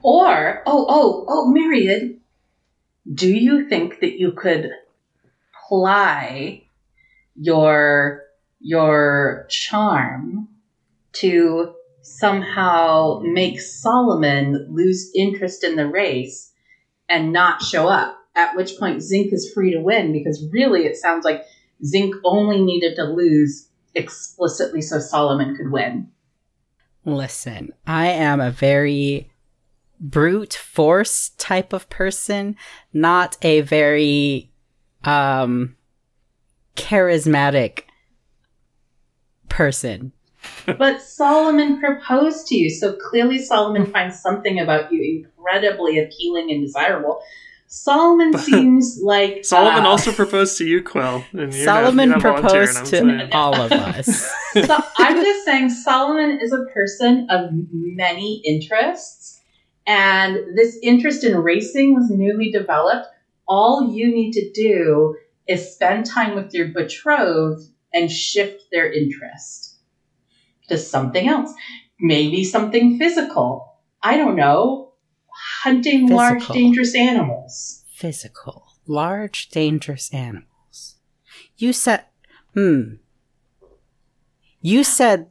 [0.03, 2.19] Or, oh, oh, oh, Myriad,
[3.13, 4.71] do you think that you could
[5.69, 6.65] ply
[7.37, 8.23] your
[8.61, 10.49] your charm
[11.13, 11.75] to
[12.09, 16.53] somehow make Solomon lose interest in the race
[17.09, 18.17] and not show up?
[18.35, 21.45] At which point Zinc is free to win because really it sounds like
[21.85, 26.09] Zinc only needed to lose explicitly so Solomon could win.
[27.05, 29.31] Listen, I am a very
[29.99, 32.57] brute force type of person,
[32.93, 34.53] not a very
[35.05, 35.77] um
[36.77, 37.83] charismatic
[39.49, 40.13] person.
[40.77, 46.63] But Solomon proposed to you, so clearly Solomon finds something about you incredibly appealing and
[46.63, 47.23] desirable.
[47.67, 51.25] Solomon seems like Solomon uh, also proposed to you, Quill.
[51.33, 53.29] And Solomon not, not proposed to saying.
[53.33, 54.31] all of us.
[54.55, 59.41] So I'm just saying Solomon is a person of many interests,
[59.87, 63.07] and this interest in racing was newly developed.
[63.47, 69.68] All you need to do is spend time with your betrothed and shift their interest
[70.69, 71.53] to something else.
[72.01, 73.77] Maybe something physical.
[74.03, 74.93] I don't know.
[75.63, 77.85] Hunting large, dangerous animals.
[77.95, 78.67] Physical.
[78.87, 80.97] Large, dangerous animals.
[81.57, 82.05] You said,
[82.55, 82.95] hmm.
[84.61, 85.29] You said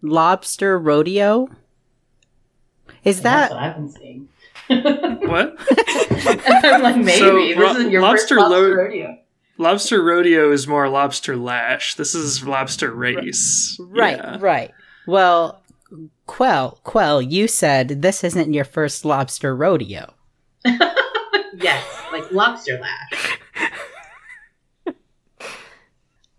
[0.00, 1.48] lobster rodeo?
[3.04, 4.28] Is That's that what I've been seeing.
[5.28, 5.56] What?
[6.64, 9.18] I'm like, maybe So, this ro- is your lobster first lobster lo- rodeo.
[9.62, 11.94] Lobster rodeo is more lobster lash.
[11.94, 13.76] This is lobster race.
[13.80, 14.16] right?
[14.16, 14.36] Yeah.
[14.40, 14.72] Right.
[15.06, 15.62] Well,
[16.26, 20.14] Quell, Quell, you said this isn't your first lobster rodeo.
[21.54, 23.38] Yes, like lobster lash.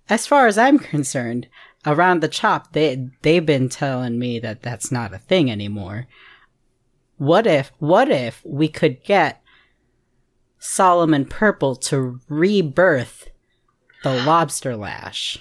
[0.10, 1.48] As far as I'm concerned,
[1.86, 6.08] around the chop, they they've been telling me that that's not a thing anymore.
[7.18, 9.43] What if what if we could get
[10.66, 13.30] Solomon Purple to rebirth
[14.02, 15.38] the lobster lash?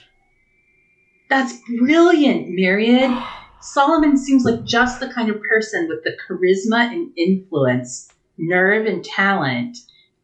[1.31, 3.17] That's brilliant, Myriad.
[3.61, 9.05] Solomon seems like just the kind of person with the charisma and influence, nerve and
[9.05, 9.79] talent,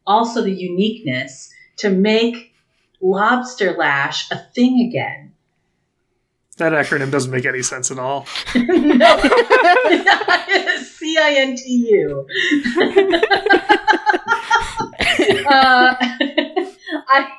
[0.05, 2.53] also the uniqueness to make
[2.99, 5.31] lobster lash a thing again.
[6.57, 8.27] That acronym doesn't make any sense at all.
[8.53, 9.17] no.
[10.83, 12.27] C I N T U.
[15.29, 15.95] Uh,
[17.07, 17.29] I,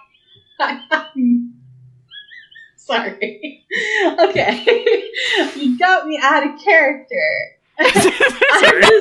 [0.60, 1.06] I,
[2.76, 3.64] sorry.
[4.20, 5.08] Okay,
[5.56, 7.16] you got me out of character.
[7.82, 7.84] I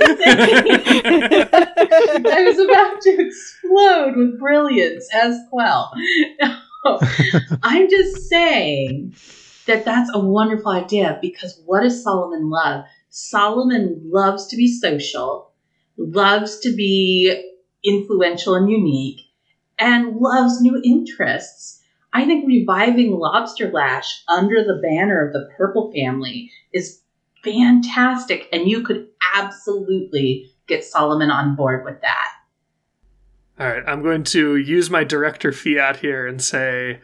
[0.02, 1.48] was thinking-
[2.32, 5.92] I was about to explode with brilliance as well.
[6.42, 7.00] No,
[7.64, 9.14] I'm just saying
[9.66, 12.86] that that's a wonderful idea because what does Solomon love?
[13.10, 15.52] Solomon loves to be social,
[15.98, 17.49] loves to be
[17.84, 19.22] influential and unique,
[19.78, 21.82] and loves new interests.
[22.12, 27.02] I think reviving Lobster Lash under the banner of the Purple family is
[27.44, 32.32] fantastic, and you could absolutely get Solomon on board with that.
[33.60, 37.00] All right, I'm going to use my director fiat here and say,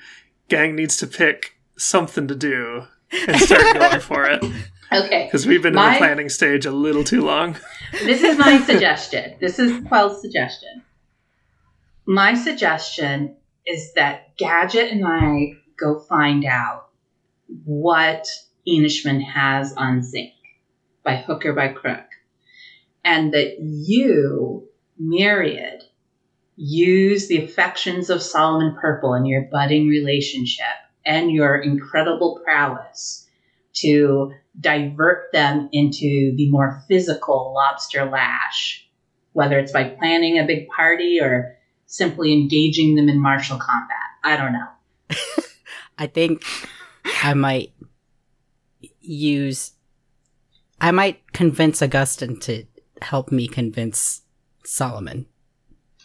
[0.48, 2.84] gang needs to pick something to do
[3.28, 4.44] and start going for it
[4.92, 7.58] Okay, because we've been in the planning stage a little too long.
[8.04, 9.36] this is my suggestion.
[9.40, 10.84] This is Quell's suggestion.
[12.06, 16.90] My suggestion is that Gadget and I go find out
[17.64, 18.28] what
[18.68, 20.34] Inishman has on Zinc
[21.04, 22.06] by hook or by crook.
[23.04, 24.68] And that you,
[24.98, 25.84] Myriad,
[26.56, 30.66] use the affections of Solomon Purple in your budding relationship
[31.06, 33.28] and your incredible prowess
[33.74, 38.88] to divert them into the more physical lobster lash,
[39.34, 43.98] whether it's by planning a big party or simply engaging them in martial combat.
[44.24, 44.68] I don't know.
[45.98, 46.44] I think
[47.24, 47.72] I might
[49.02, 49.74] use.
[50.82, 52.66] I might convince Augustine to
[53.02, 54.22] help me convince
[54.64, 55.28] Solomon.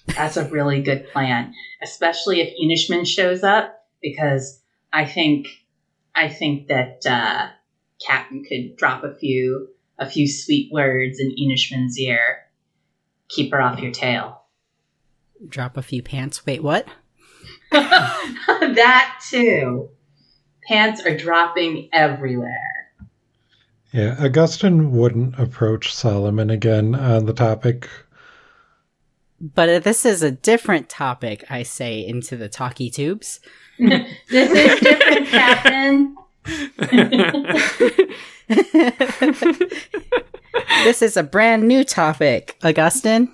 [0.06, 4.60] That's a really good plan, especially if Inishman shows up, because
[4.92, 5.46] I think
[6.14, 7.48] I think that uh,
[8.04, 12.38] Captain could drop a few a few sweet words in Inishman's ear.
[13.28, 14.42] Keep her off your tail.
[15.46, 16.46] Drop a few pants.
[16.46, 16.88] Wait, what?
[17.70, 19.90] that too.
[20.66, 22.92] Pants are dropping everywhere.
[23.92, 27.88] Yeah, Augustine wouldn't approach Solomon again on the topic.
[29.40, 33.40] But this is a different topic, I say into the talkie tubes.
[33.78, 36.16] this is different, Captain.
[40.84, 43.30] this is a brand new topic, Augustine.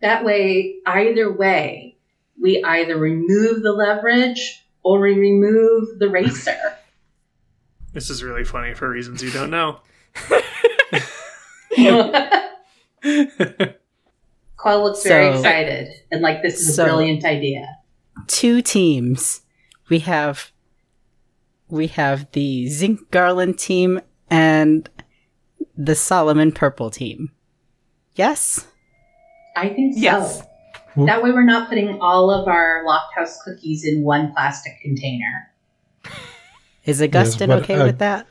[0.00, 1.96] That way, either way,
[2.40, 6.56] we either remove the leverage or we remove the racer.
[7.94, 9.80] This is really funny for reasons you don't know.
[14.58, 17.66] Quell looks very excited and like this is a brilliant idea.
[18.26, 19.40] Two teams.
[19.88, 20.52] We have
[21.70, 24.00] we have the Zinc Garland team
[24.30, 24.88] and
[25.76, 27.30] the Solomon Purple team.
[28.14, 28.66] Yes?
[29.56, 30.00] I think so.
[30.00, 30.42] Yes.
[30.96, 35.52] That way, we're not putting all of our Lofthouse cookies in one plastic container.
[36.84, 38.26] Is Augustine but, okay uh, with that?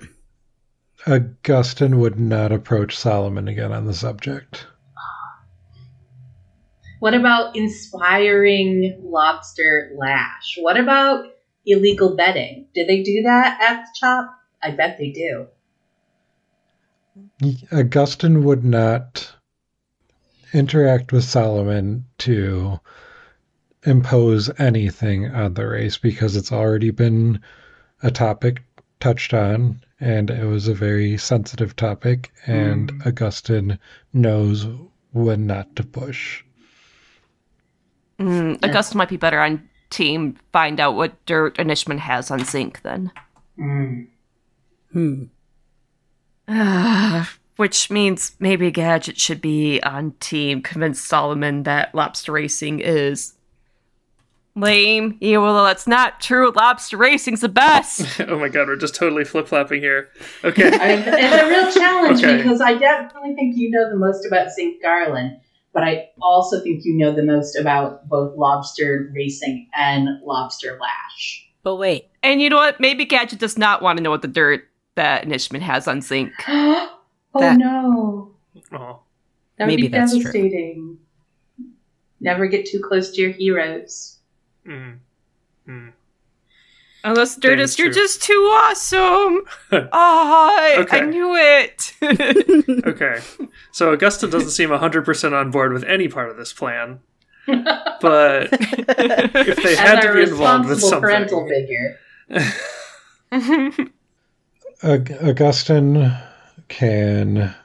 [1.06, 4.68] Augustine would not approach Solomon again on the subject.
[7.00, 10.58] What about inspiring lobster lash?
[10.60, 11.28] What about
[11.68, 12.68] illegal betting?
[12.74, 14.34] Do they do that at the chop?
[14.64, 15.48] I bet they do.
[17.72, 19.32] Augustine would not
[20.54, 22.80] interact with Solomon to
[23.84, 27.40] impose anything on the race because it's already been
[28.02, 28.64] a topic
[29.00, 33.78] touched on and it was a very sensitive topic and Augustine
[34.14, 34.68] knows
[35.12, 36.44] when not to push.
[38.20, 42.82] Mm, Augusta might be better on team find out what dirt Inishman has on zinc
[42.84, 43.12] then.
[43.60, 44.08] Mm.
[44.94, 45.24] Hmm.
[47.58, 53.34] Which means maybe Gadget should be on team convince Solomon that lobster racing is
[54.56, 55.18] lame.
[55.20, 56.52] Yeah, well, that's not true.
[56.56, 58.20] Lobster racing's the best.
[58.28, 60.10] oh my god, we're just totally flip flopping here.
[60.44, 60.68] Okay.
[60.74, 62.38] I mean, it's a real challenge Okay.
[62.38, 64.82] because I definitely think you know the most about St.
[64.82, 65.40] Garland,
[65.78, 71.48] but I also think you know the most about both lobster racing and lobster lash.
[71.62, 72.80] But wait, and you know what?
[72.80, 74.64] Maybe Gadget does not want to know what the dirt
[74.96, 76.34] that Inishman has on zinc.
[76.48, 76.90] oh
[77.40, 78.32] That- no.
[78.72, 79.02] Oh.
[79.60, 80.22] That would Maybe be that's true.
[80.24, 80.98] devastating.
[82.22, 84.18] Never get too close to your heroes.
[84.66, 84.98] Mm.
[85.70, 85.94] Mm.
[87.08, 89.42] Unless That dirt is is, you're just too awesome.
[89.72, 91.00] oh, I, Okay.
[91.00, 91.94] I knew it.
[92.88, 93.20] Okay.
[93.72, 97.00] So Augusta doesn't seem 100% on board with any part of this plan.
[97.48, 101.02] But if they had As to be involved with responsible something.
[101.02, 102.00] parental figure.
[104.84, 106.14] Aug- Augustin
[106.68, 107.56] can.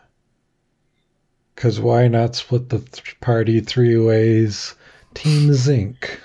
[1.55, 4.75] Because why not split the th- party three ways?
[5.15, 6.21] Team Zinc.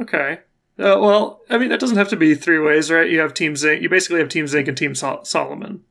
[0.00, 0.38] Okay.
[0.78, 3.08] Uh, well, I mean, it doesn't have to be three ways, right?
[3.08, 3.80] You have Team Zinc.
[3.82, 5.82] You basically have Team Zinc and Team Sol- Solomon.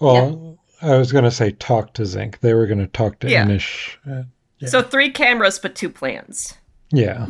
[0.00, 2.38] Well, I was going to say talk to Zinc.
[2.40, 3.44] They were going to talk to Yeah.
[3.44, 3.96] Inish.
[4.08, 4.24] Uh,
[4.58, 4.68] Yeah.
[4.68, 6.54] So three cameras, but two plans.
[6.92, 7.26] yeah.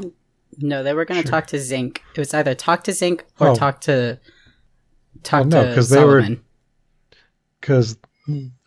[0.61, 1.31] no, they were going to Sure.
[1.41, 2.03] talk to Zinc.
[2.15, 3.55] It was either talk to Zinc or Oh.
[3.55, 4.19] talk to
[5.23, 6.41] talk Well, no, to 'cause they were- Solomon.
[7.61, 7.97] Because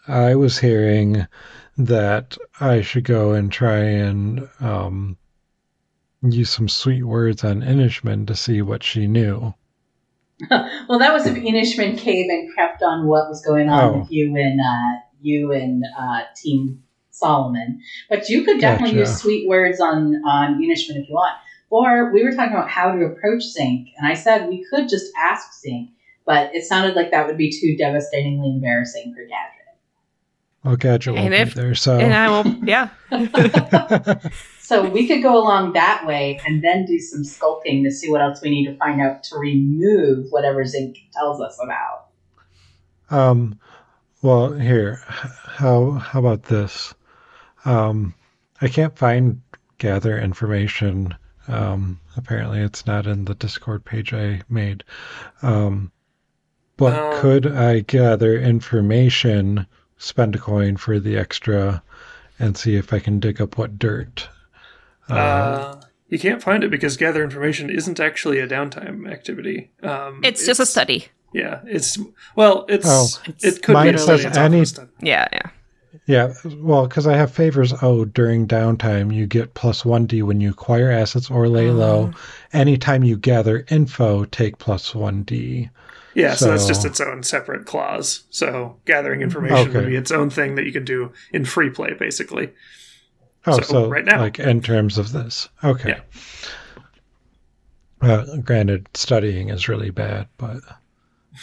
[0.08, 1.28] I was hearing
[1.78, 5.18] that I should go and try and um,
[6.22, 9.54] use some sweet words on Inishman to see what she knew.
[10.50, 13.98] well, that was if Inishman came and crept on what was going on Oh.
[14.00, 17.80] with you and uh, you and uh, Team Solomon.
[18.10, 19.10] But you could definitely Gotcha.
[19.12, 21.36] use sweet words on on Inishman if you want.
[21.70, 25.06] Or we were talking about how to approach Zinc, and I said we could just
[25.18, 25.92] ask Zinc,
[26.26, 29.58] but it sounded like that would be too devastatingly embarrassing for Gadget.
[30.66, 31.98] Well, Gadget won't if- be there, so.
[31.98, 32.90] And I will, yeah.
[34.72, 38.22] So we could go along that way and then do some sculpting to see what
[38.22, 42.06] else we need to find out to remove whatever Zinc tells us about.
[43.10, 43.60] Um,
[44.22, 46.94] well, here, how how about this?
[47.66, 48.14] Um,
[48.62, 49.42] I can't find
[49.78, 51.16] gather information.
[51.50, 54.86] Um, apparently, it's not in the Discord page I made.
[55.42, 55.92] Um,
[56.78, 59.68] but Um, could I gather information,
[59.98, 61.84] spend a coin for the extra,
[62.40, 64.30] and see if I can dig up what dirt?
[65.12, 69.72] Uh, Uh, you can't find it because gather information isn't actually a downtime activity.
[69.82, 71.08] Um, It's just a study.
[71.34, 71.98] Yeah, it's
[72.36, 73.08] well, it's Oh.
[73.42, 74.66] it could Mine be says It's any-
[75.02, 75.50] Yeah, yeah.
[76.06, 80.50] Yeah, well, because I have favors owed during downtime, you get plus 1d when you
[80.50, 82.12] acquire assets or lay low.
[82.54, 85.70] Anytime you gather info, take plus 1d.
[86.14, 88.24] Yeah, so, that's just its own separate clause.
[88.30, 91.94] So gathering information would be its own thing that you could do in free play,
[91.94, 92.50] basically.
[93.48, 94.20] Oh, So, so, right now.
[94.20, 95.50] like in terms of this.
[95.64, 96.00] Okay.
[98.02, 100.58] Uh, granted, studying is really bad, but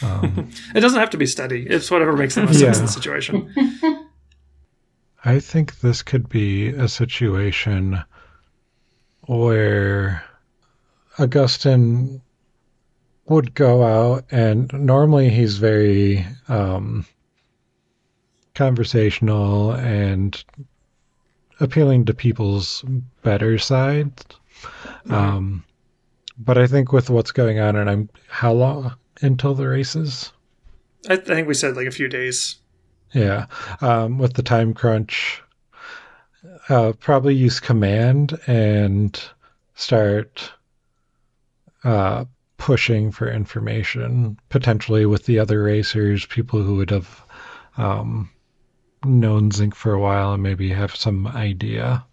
[0.01, 1.65] um, It doesn't have to be study.
[1.67, 3.53] It's whatever makes the most sense in the situation.
[5.25, 8.01] I think this could be a situation
[9.27, 10.23] where
[11.17, 12.21] Augustine
[13.25, 17.05] would go out, and normally he's very um,
[18.55, 20.41] conversational and
[21.59, 22.83] appealing to people's
[23.23, 24.25] better sides.
[25.09, 25.63] Um,
[26.37, 30.31] but I think with what's going on, and I'm how long until the races?
[31.09, 32.57] I, I think we said like a few days.
[33.13, 33.47] Yeah,
[33.81, 35.41] um, with the time crunch,
[36.69, 39.19] uh, probably use command and
[39.75, 40.51] start
[41.83, 42.25] uh,
[42.57, 47.23] pushing for information, potentially with the other racers, people who would have
[47.77, 48.29] um,
[49.03, 52.05] known Zinc for a while and maybe have some idea.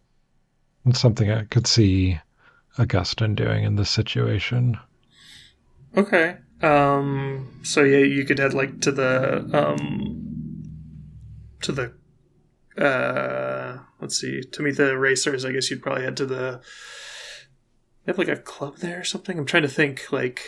[0.84, 2.20] It's something I could see
[2.78, 4.78] Augustine doing in this situation.
[5.96, 6.36] Okay.
[6.62, 7.60] Um.
[7.62, 10.22] So yeah, you could head like to the um
[11.62, 11.92] to the
[12.82, 15.44] uh let's see to meet the racers.
[15.44, 16.60] I guess you'd probably head to the.
[18.04, 19.38] They have like a club there or something.
[19.38, 20.12] I'm trying to think.
[20.12, 20.42] Like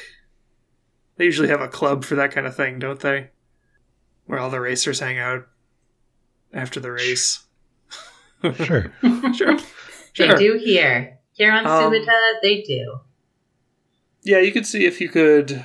[1.17, 3.31] they usually have a club for that kind of thing, don't they?
[4.27, 5.49] Where all the racers hang out
[6.53, 7.45] after the race.
[8.55, 8.93] Sure.
[9.35, 9.59] sure.
[10.15, 10.29] Sure.
[10.29, 11.19] They do here.
[11.33, 13.01] Here on Um, Subita, they do.
[14.23, 15.65] Yeah, you could see if you could.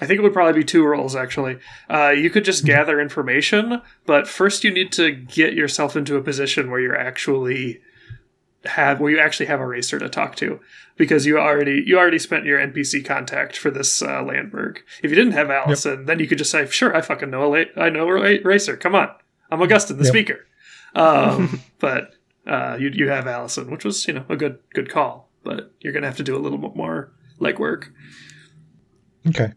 [0.00, 1.58] I think it would probably be two roles actually.
[1.90, 6.22] Uh, you could just gather information, but first you need to get yourself into a
[6.22, 7.80] position where you're actually
[8.64, 10.60] have where you actually have a racer to talk to
[10.96, 14.78] because you already you already spent your NPC contact for this uh, Landberg.
[15.02, 17.50] If you didn't have Allison, then you could just say, "Sure, I fucking know a
[17.56, 18.76] la- I know a racer.
[18.76, 19.10] Come on,
[19.50, 20.12] I'm Augustin, the Yep.
[20.12, 20.46] speaker."
[20.94, 22.14] Um, but
[22.46, 25.92] uh, you you have Allison, which was you know a good good call, but you're
[25.92, 27.88] gonna have to do a little bit more legwork.
[29.26, 29.52] Okay.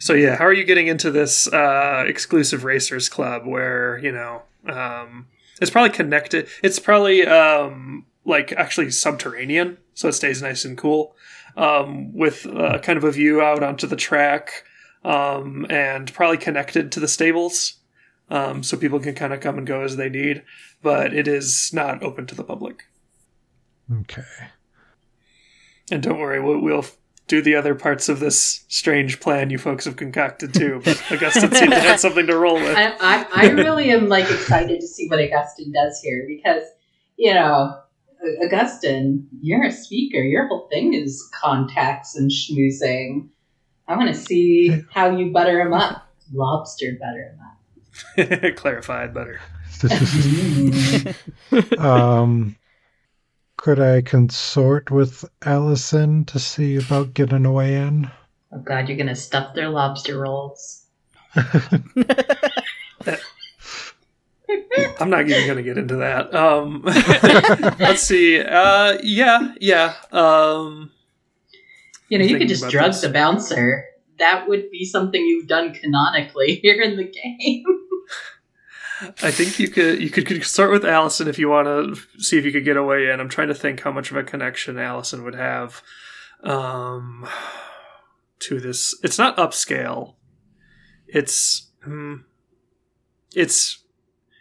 [0.00, 4.42] So yeah, how are you getting into this uh, exclusive racers club where you know
[4.66, 5.26] um,
[5.60, 6.48] it's probably connected?
[6.62, 11.14] It's probably um, like actually subterranean, so it stays nice and cool,
[11.56, 14.64] um, with uh, kind of a view out onto the track,
[15.04, 17.74] um, and probably connected to the stables,
[18.32, 20.42] um, so people can kind of come and go as they need.
[20.82, 22.84] But it is not open to the public.
[24.00, 24.22] Okay.
[25.90, 26.86] And don't worry, we'll, we'll
[27.28, 30.80] do the other parts of this strange plan you folks have concocted too.
[30.84, 32.74] But Augustin seemed to have something to roll with.
[32.76, 36.62] I, I, I really am like excited to see what Augustine does here because,
[37.16, 37.78] you know,
[38.42, 40.20] Augustine, you're a speaker.
[40.22, 43.28] Your whole thing is contacts and schmoozing.
[43.86, 46.08] I want to see how you butter him up.
[46.32, 47.41] Lobster butter him up.
[48.56, 49.40] Clarified better.
[51.78, 52.56] um,
[53.56, 58.10] could I consort with Allison to see about getting away way in?
[58.52, 60.84] Oh God, you're gonna stuff their lobster rolls.
[65.00, 66.34] I'm not even going to get into that.
[66.34, 66.82] Um,
[67.78, 68.40] let's see.
[68.40, 69.94] Uh, yeah, yeah.
[70.12, 70.92] Um,
[72.08, 73.00] You know, you could just drug this.
[73.00, 73.86] the bouncer.
[74.18, 77.64] That would be something you've done canonically here in the game.
[79.22, 82.44] I think you could you could start with Allison if you want to see if
[82.44, 83.20] you could get away in.
[83.20, 85.82] I'm trying to think how much of a connection Allison would have
[86.42, 87.26] um,
[88.40, 88.98] to this.
[89.02, 90.14] It's not upscale.
[91.06, 92.16] It's hmm,
[93.34, 93.82] it's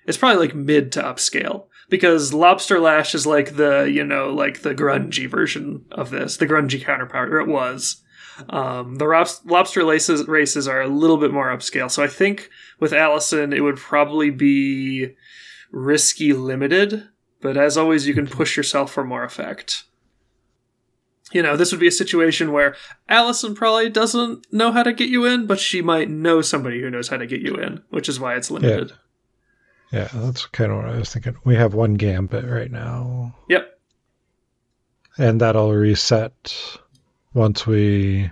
[0.05, 4.61] it's probably like mid to upscale because Lobster Lash is like the you know like
[4.61, 8.03] the grungy version of this, the grungy counterpart, or it was.
[8.49, 9.05] Um, the
[9.45, 13.61] lobster laces, races are a little bit more upscale, so I think with Allison it
[13.61, 15.15] would probably be
[15.71, 17.07] risky limited,
[17.41, 19.83] but as always, you can push yourself for more effect.
[21.33, 22.75] You know, this would be a situation where
[23.07, 26.89] Allison probably doesn't know how to get you in, but she might know somebody who
[26.89, 28.91] knows how to get you in, which is why it's limited.
[29.93, 31.35] Yeah, that's kind of what I was thinking.
[31.45, 33.79] We have one gambit right now, Yep.
[35.17, 36.53] and that'll reset
[37.33, 38.31] once we.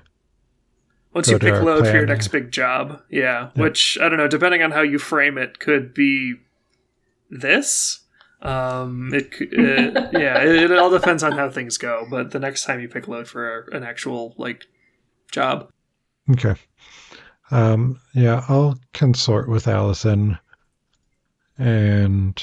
[1.14, 3.50] Once you pick load for your next big job, yeah.
[3.56, 3.62] Yeah.
[3.62, 6.36] Which I don't know, depending on how you frame it, could be
[7.30, 8.02] this.
[8.42, 12.06] Um, it, it yeah, it, it all depends on how things go.
[12.10, 14.68] But the next time you pick load for an actual like
[15.32, 15.72] job,
[16.32, 16.56] Okay.
[17.52, 20.38] Um, yeah, I'll consort with Allison,
[21.58, 22.42] and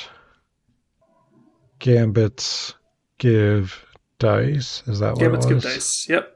[1.79, 2.75] gambits
[3.19, 3.85] give
[4.19, 4.83] dice.
[4.87, 6.09] Is that what gambits it give dice.
[6.09, 6.36] Yep.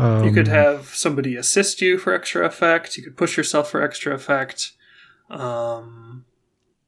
[0.00, 2.96] Um, you could have somebody assist you for extra effect.
[2.96, 4.72] You could push yourself for extra effect.
[5.28, 6.24] Um,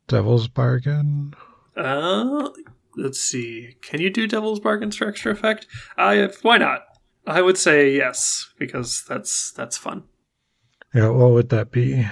[0.08, 1.34] Devil's Bargain.
[1.76, 2.48] Uh,
[2.96, 3.76] let's see.
[3.82, 5.66] Can you do Devil's Bargains for extra effect?
[5.98, 6.84] I why not?
[7.26, 10.04] I would say yes because that's that's fun.
[10.94, 12.08] Yeah, what would that be?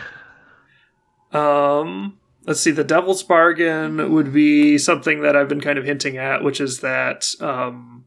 [1.32, 2.70] Um, let's see.
[2.70, 6.80] The Devil's Bargain would be something that I've been kind of hinting at, which is
[6.80, 8.04] that um,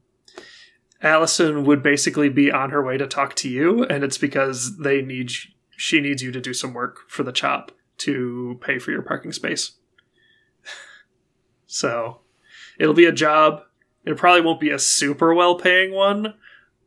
[1.03, 5.01] Allison would basically be on her way to talk to you, and it's because they
[5.01, 5.31] need
[5.75, 9.33] she needs you to do some work for the chop to pay for your parking
[9.33, 9.73] space.
[11.67, 12.21] so
[12.79, 13.63] it'll be a job.
[14.05, 16.35] It probably won't be a super well paying one,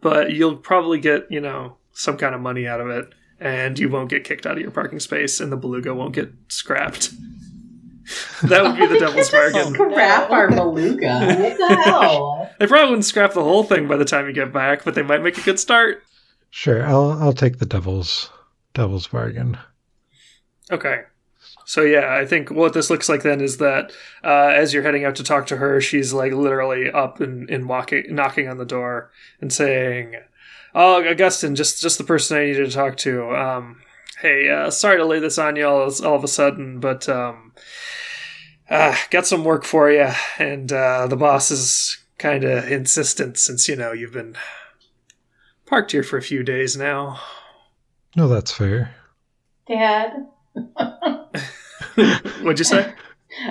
[0.01, 3.89] but you'll probably get, you know, some kind of money out of it, and you
[3.91, 7.11] won't get kicked out of your parking space, and the beluga won't get scrapped.
[8.44, 9.74] that would be the devil's bargain.
[9.74, 11.36] Scrap our beluga.
[11.40, 12.50] What the hell?
[12.59, 15.02] They probably wouldn't scrap the whole thing by the time you get back, but they
[15.02, 16.02] might make a good start.
[16.50, 18.30] Sure, I'll I'll take the Devil's
[18.74, 19.59] Devil's Bargain.
[20.70, 21.02] Okay.
[21.64, 23.92] So yeah, I think what this looks like then is that
[24.22, 27.68] uh, as you're heading out to talk to her, she's like literally up and, and
[27.68, 30.14] walking, knocking on the door and saying,
[30.74, 33.34] "Oh, Augustine, just just the person I needed to talk to.
[33.34, 33.80] Um,
[34.21, 37.53] hey, uh, sorry to lay this on you all, all of a sudden, but um,
[38.71, 40.09] uh, got some work for you,
[40.39, 44.37] and uh, the boss is kind of insistent since you know you've been
[45.67, 47.21] parked here for a few days now."
[48.17, 48.95] No, that's fair.
[49.69, 50.27] Dad,
[51.95, 52.93] What'd you say?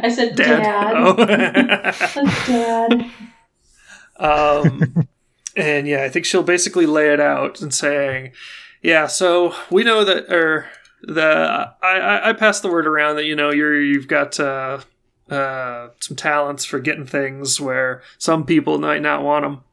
[0.01, 0.63] I said, Dad.
[0.63, 0.93] Dad.
[0.95, 1.13] Oh.
[2.47, 3.11] Dad.
[4.17, 5.07] um,
[5.55, 8.31] and yeah, I think she'll basically lay it out and saying,
[8.85, 10.69] "Yeah, so we know that, or
[11.01, 14.79] the I, I, passed the word around that you know you're you've got uh,
[15.27, 19.63] uh, some talents for getting things where some people might not want them."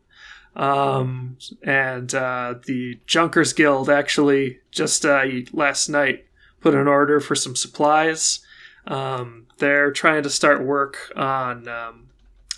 [0.65, 6.25] Um, and uh, the Junkers Guild actually just uh, last night
[6.63, 8.41] put an order for some supplies.
[8.87, 12.09] Um, they're trying to start work on um,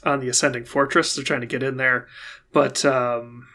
[0.05, 1.17] on the ascending fortress.
[1.17, 2.07] They're trying to get in there,
[2.53, 3.49] but um,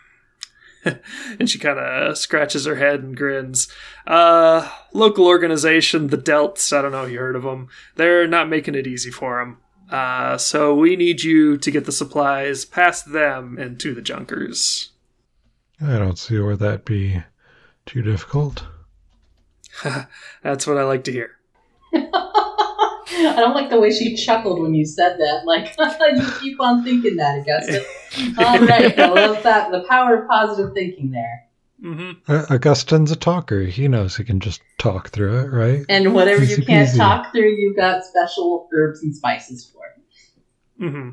[1.40, 3.68] and she kind of scratches her head and grins.
[4.08, 6.72] Uh, local organization, the Delts.
[6.72, 7.68] I don't know if you heard of them.
[7.96, 9.58] They're not making it easy for them.
[9.90, 14.92] Uh, so we need you to get the supplies past them and to the Junkers.
[15.82, 17.24] I don't see where that'd be
[17.86, 18.66] too difficult.
[20.44, 21.32] That's what I like to hear.
[23.28, 25.45] I don't like the way she chuckled when you said that.
[25.45, 25.76] Like,
[26.15, 27.86] you keep on thinking that, Augustus.
[28.38, 29.72] All right, I love that.
[29.72, 31.45] The power of positive thinking there.
[31.82, 33.61] hmm Uh, Augustine's a talker.
[33.63, 35.86] He knows he can just talk through it, right?
[35.89, 36.97] And whatever you can't peasy.
[36.97, 39.80] talk through, you've got special herbs and spices for.
[40.80, 41.09] hmm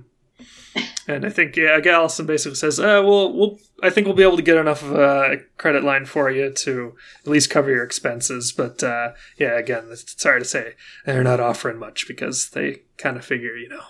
[1.08, 3.58] And I think yeah, Allison basically says, uh, "Well, we'll.
[3.82, 6.96] I think we'll be able to get enough of a credit line for you to
[7.24, 10.74] at least cover your expenses." But uh, yeah, again, sorry to say,
[11.04, 13.84] they're not offering much because they kind of figure, you know,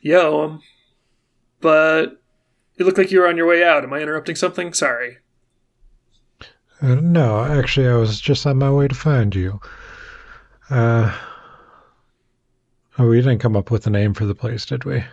[0.00, 0.62] yo, um,
[1.60, 2.22] but
[2.76, 3.84] you look like you were on your way out.
[3.84, 4.72] Am I interrupting something?
[4.72, 5.18] Sorry.
[6.80, 9.60] Uh, no, actually, I was just on my way to find you.
[10.68, 11.16] Uh,
[12.98, 15.04] oh, we didn't come up with a name for the place, did we?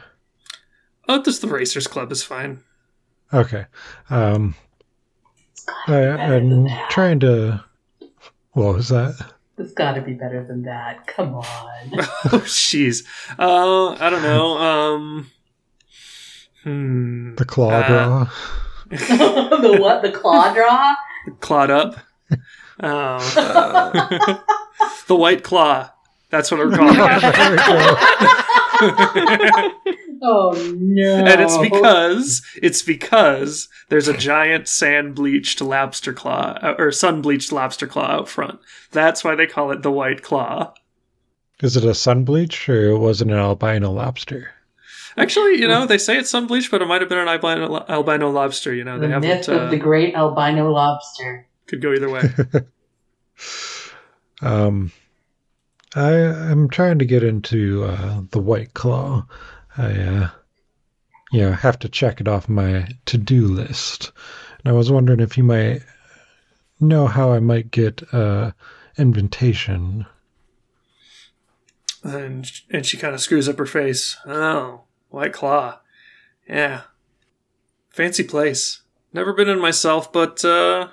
[1.08, 2.64] Oh, just the Racers Club is fine.
[3.34, 3.66] Okay.
[4.10, 4.56] Um,
[5.88, 7.64] I, be better than I'm trying to.
[8.54, 9.16] What was that?
[9.58, 11.06] It's got to be better than that.
[11.08, 11.44] Come on.
[11.46, 13.06] oh, jeez.
[13.38, 14.58] Uh, I don't know.
[14.58, 15.32] Um,
[16.64, 17.36] hmm.
[17.36, 18.30] The claw Uh, draw.
[18.90, 20.02] the what?
[20.02, 20.96] The claw draw?
[21.42, 21.96] clawed up.
[22.80, 23.20] Um,
[25.08, 25.92] the white claw.
[26.32, 27.98] That's what we're calling There we go.
[29.86, 30.09] it.
[30.22, 31.16] Oh no!
[31.26, 37.22] and it's because it's because there's a giant sand bleached lobster claw uh, or sun
[37.22, 38.60] bleached lobster claw out front.
[38.92, 40.74] That's why they call it the white claw.
[41.62, 44.52] Is it a sun bleach or was it an albino lobster?
[45.18, 47.84] Actually, you know, they say it's sun bleached, but it might have been an albino,
[47.90, 48.74] albino lobster.
[48.74, 49.28] You know, the they haven't.
[49.30, 51.48] myth Uh, of the great albino lobster.
[51.68, 52.22] could go either way.
[54.42, 54.92] Um,
[55.96, 59.26] I am trying to get into uh, the White Claw.
[59.78, 60.30] I, uh,
[61.32, 64.12] you know, have to check it off my to-do list.
[64.60, 65.82] And I was wondering if you might
[66.80, 68.52] know how I might get uh,
[68.98, 70.06] invitation.
[72.04, 74.18] and and she kind of screws up her face.
[74.26, 75.80] Oh, White Claw,
[76.48, 76.82] yeah,
[77.90, 78.82] fancy place.
[79.14, 80.90] Never been in myself, but uh,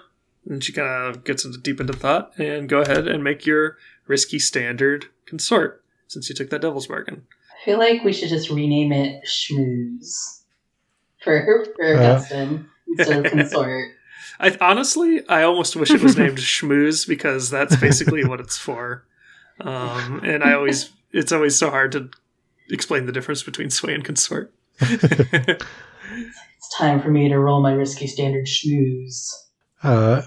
[0.48, 2.32] and she kind of gets into deep into thought.
[2.38, 7.26] And go ahead and make your risky standard consort since you took that devil's bargain.
[7.66, 10.42] I feel like we should just rename it Schmooze
[11.20, 12.14] for for Uh.
[12.14, 13.90] Augustine instead of consort.
[14.38, 19.04] I honestly, I almost wish it was named Schmooze because that's basically what it's for.
[19.60, 22.10] Um, and I always, it's always so hard to
[22.70, 24.52] explain the difference between sway and consort.
[24.80, 25.58] It's
[26.78, 29.28] time for me to roll my risky standard Schmooze.
[29.82, 30.22] Uh,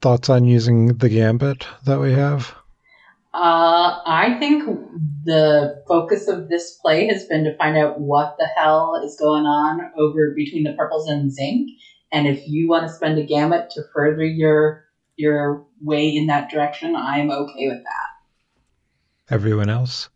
[0.00, 2.54] thoughts on using the gambit that we have?
[3.32, 4.64] Uh, I think
[5.24, 9.44] the focus of this play has been to find out what the hell is going
[9.44, 11.70] on over between the purples and zinc,
[12.10, 14.84] and if you want to spend a gambit to further your
[15.16, 19.34] your way in that direction, I'm okay with that.
[19.34, 20.08] Everyone else?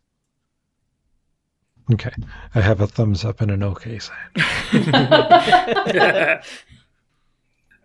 [1.93, 2.11] Okay.
[2.55, 4.17] I have a thumbs up and an okay sign.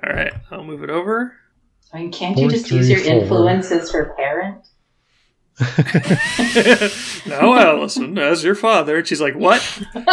[0.02, 1.34] All right, I'll move it over.
[1.92, 3.20] I mean, can't you Four, just use your three, four.
[3.22, 4.66] influence as her parent?
[7.26, 9.60] now, Allison, as your father, and she's like, "What?"
[9.94, 10.04] Um,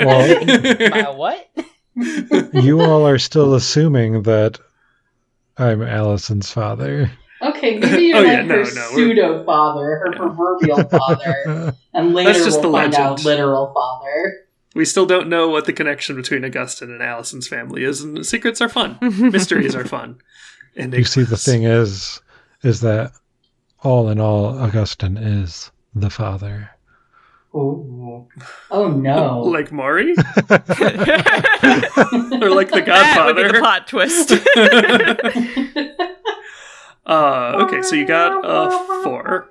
[0.00, 1.50] My what?
[2.64, 4.58] you all are still assuming that
[5.56, 7.10] I'm Allison's father.
[7.40, 11.74] Okay, maybe you're Oh, like yeah, no, her no, we're- pseudo father, her proverbial father,
[11.94, 14.44] and later That's just we'll the find out literal father.
[14.74, 18.60] we still don't know what the connection between Augustine and Allison's family is, and secrets
[18.60, 18.98] are fun.
[19.00, 20.18] Mysteries are fun.
[20.76, 22.20] And you see, the thing is,
[22.62, 23.12] is that
[23.82, 26.70] all in all, Augustine is the father.
[27.54, 28.26] Ooh.
[28.70, 29.40] Oh no!
[29.42, 30.14] like Maury, or
[32.50, 33.58] like the That would be the Godfather.
[33.58, 34.32] plot twist.
[37.06, 39.48] uh, okay, so you got a four.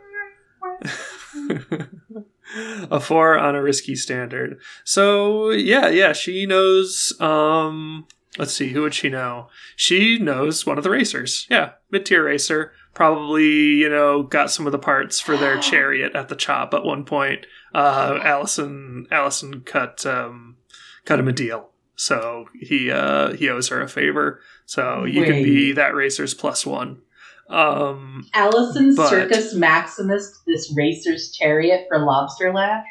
[2.91, 4.59] a four on a risky standard.
[4.83, 7.19] So yeah, yeah, she knows.
[7.19, 8.05] Um,
[8.37, 9.49] let's see, who would she know?
[9.75, 11.47] She knows one of the racers.
[11.49, 12.73] Yeah, mid tier racer.
[12.97, 16.83] Probably, you know, got some of the parts for their chariot at the chop at
[16.83, 17.45] one point.
[17.71, 20.57] Uh, Allison, Allison cut um,
[21.05, 24.41] cut him a deal, so he uh, he owes her a favor.
[24.65, 27.03] So you can be that racer's plus one.
[27.51, 32.83] Um, Allison But- Circus Maximus, this racer's chariot for Lobster Lash.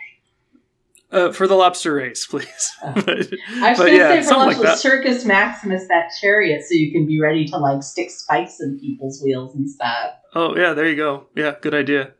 [1.10, 2.72] Uh, for the lobster race, please.
[2.82, 2.92] Oh.
[2.94, 4.78] but, I was but going to yeah, say for something lunch like that.
[4.78, 9.22] Circus Maximus that chariot so you can be ready to like stick spikes in people's
[9.22, 10.10] wheels and stuff.
[10.34, 11.26] Oh yeah, there you go.
[11.34, 12.12] Yeah, good idea.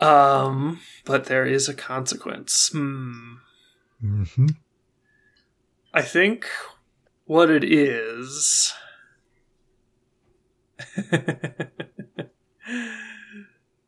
[0.00, 2.70] Um, but there is a consequence.
[2.72, 3.34] Hmm.
[4.00, 4.46] hmm
[5.92, 6.46] I think
[7.24, 8.72] what it is.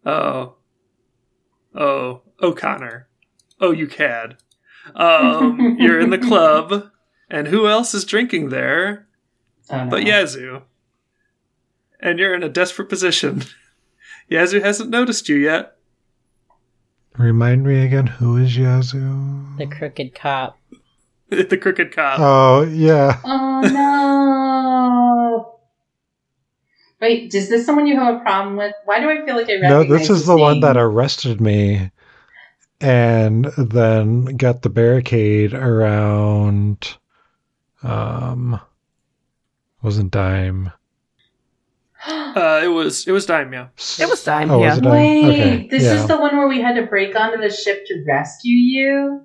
[0.04, 0.54] oh.
[1.72, 3.06] Oh, O'Connor.
[3.60, 4.36] Oh, you cad.
[4.94, 6.90] Um, you're in the club,
[7.28, 9.06] and who else is drinking there
[9.70, 9.90] Oh, no.
[9.90, 10.62] but Yazoo?
[12.00, 13.44] And you're in a desperate position.
[14.28, 15.76] Yazoo hasn't noticed you yet.
[17.18, 19.56] Remind me again, who is Yazoo?
[19.58, 20.58] The crooked cop.
[21.28, 22.18] the crooked cop.
[22.20, 23.20] Oh, yeah.
[23.24, 25.60] Oh no.
[27.00, 28.74] Wait, is this someone you have a problem with?
[28.84, 31.90] Why do I feel like I No, this is his the one that arrested me
[32.80, 36.96] and then got the barricade around.
[37.82, 38.60] Um,
[39.82, 40.72] wasn't Dime.
[42.06, 43.68] Uh, it was it was Dime, yeah.
[43.98, 44.70] It was Dime, Oh, yeah.
[44.70, 44.92] was it Dime?
[44.92, 45.94] Wait, Okay, this yeah.
[45.94, 49.22] is the one where we had to break onto the ship to rescue you?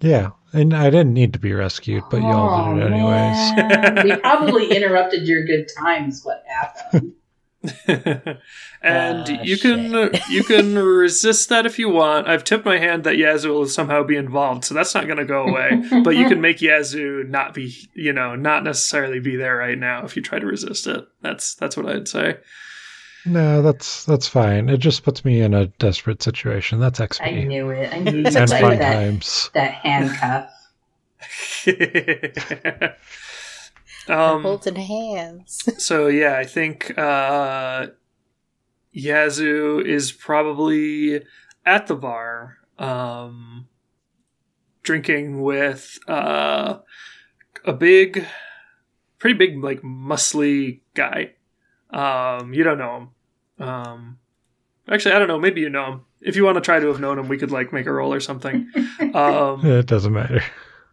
[0.00, 3.98] Yeah, and I didn't need to be rescued, but y'all did it anyways.
[3.98, 7.12] Oh, we probably interrupted your good times, what happened.
[7.86, 8.38] and
[8.82, 12.26] Ah, you can you can resist that if you want.
[12.26, 15.26] I've tipped my hand that Yazoo will somehow be involved, so that's not going to
[15.26, 15.82] go away.
[16.04, 20.04] but you can make Yazoo not be, you know, not necessarily be there right now
[20.04, 21.06] if you try to resist it.
[21.20, 22.38] That's that's what I'd say.
[23.26, 24.70] No, that's that's fine.
[24.70, 26.80] It just puts me in a desperate situation.
[26.80, 27.20] That's XP.
[27.20, 27.92] I knew it.
[27.92, 29.50] I knew you and liked fun that, times.
[29.52, 30.50] that handcuff.
[34.10, 35.68] Um, holding hands.
[35.78, 37.88] So yeah, I think uh,
[38.92, 41.22] Yazoo is probably
[41.64, 43.68] at the bar, um,
[44.82, 46.78] drinking with uh,
[47.64, 48.24] a big,
[49.18, 51.32] pretty big, like muscly guy.
[51.90, 52.96] Um, you don't know
[53.58, 53.66] him.
[53.68, 54.18] Um,
[54.88, 55.38] actually, I don't know.
[55.38, 56.00] Maybe you know him.
[56.20, 58.12] If you want to try to have known him, we could like make a roll
[58.12, 58.68] or something.
[59.14, 60.42] Um, It doesn't matter.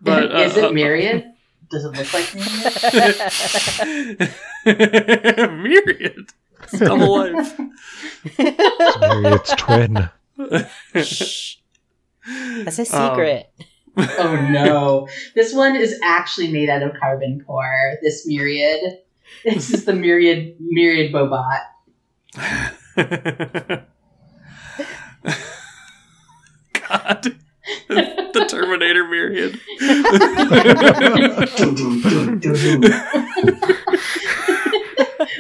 [0.02, 1.26] but uh, is uh, it Myriad?
[1.70, 2.34] Does it look like
[4.66, 5.60] Myriad?
[5.60, 6.32] Myriad.
[6.64, 7.60] It's double life.
[8.26, 10.10] It's Myriad's twin.
[12.66, 13.50] That's a Um, secret.
[13.98, 15.08] Oh no.
[15.36, 17.98] This one is actually made out of carbon core.
[18.04, 19.00] This myriad.
[19.44, 21.62] This is the myriad myriad bobot.
[26.88, 27.36] God.
[27.88, 29.60] the Terminator myriad.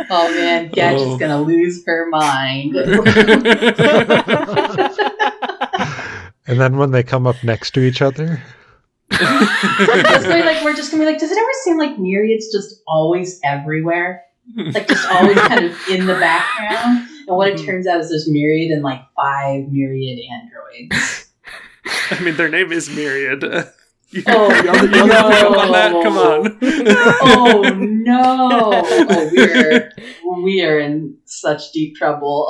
[0.10, 1.18] oh man, Gadget's Oh.
[1.18, 2.76] gonna lose her mind.
[6.50, 8.42] And then when they come up next to each other,
[9.12, 13.40] It's like we're just gonna be like, does it ever seem like myriad's just always
[13.44, 14.24] everywhere?
[14.56, 17.08] Like just always kind of in the background.
[17.28, 17.66] And what it mm-hmm.
[17.66, 21.27] turns out is there's myriad and like five myriad androids.
[22.12, 23.44] I mean, their name is Myriad.
[24.10, 25.92] You, Oh, y'all, y'all didn't pick up on that?
[26.02, 26.58] Come on.
[27.22, 28.72] oh no!
[29.10, 29.92] Oh, we're
[30.44, 32.48] we are in such deep trouble.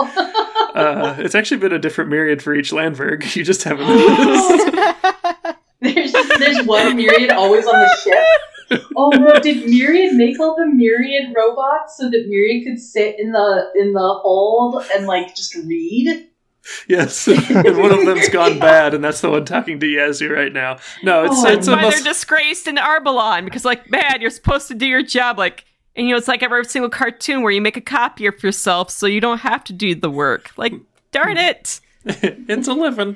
[0.76, 3.36] uh, it's actually been a different Myriad for each Landberg.
[3.36, 5.56] You just haven't noticed.
[5.82, 8.84] there's there's one myriad always on the ship.
[8.96, 9.40] Oh no!
[9.40, 13.94] Did Myriad make all the Myriad robots so that Myriad could sit in the in
[13.94, 16.28] the hold and like just read?
[16.88, 17.28] yes.
[17.50, 20.78] and one of them's gone bad, and that's the one talking to Yazoo right now.
[21.04, 24.30] No, it's, Oh, it's a Why mus- they're disgraced in Arbalon because, like, man, you're
[24.30, 25.66] supposed to do your job, like,
[25.96, 28.92] and you know, it's like every single cartoon where you make a copy of yourself
[28.92, 30.52] so you don't have to do the work.
[30.58, 30.74] Like,
[31.12, 31.80] darn it!
[32.06, 33.16] it's a living.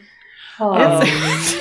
[0.60, 0.74] Oh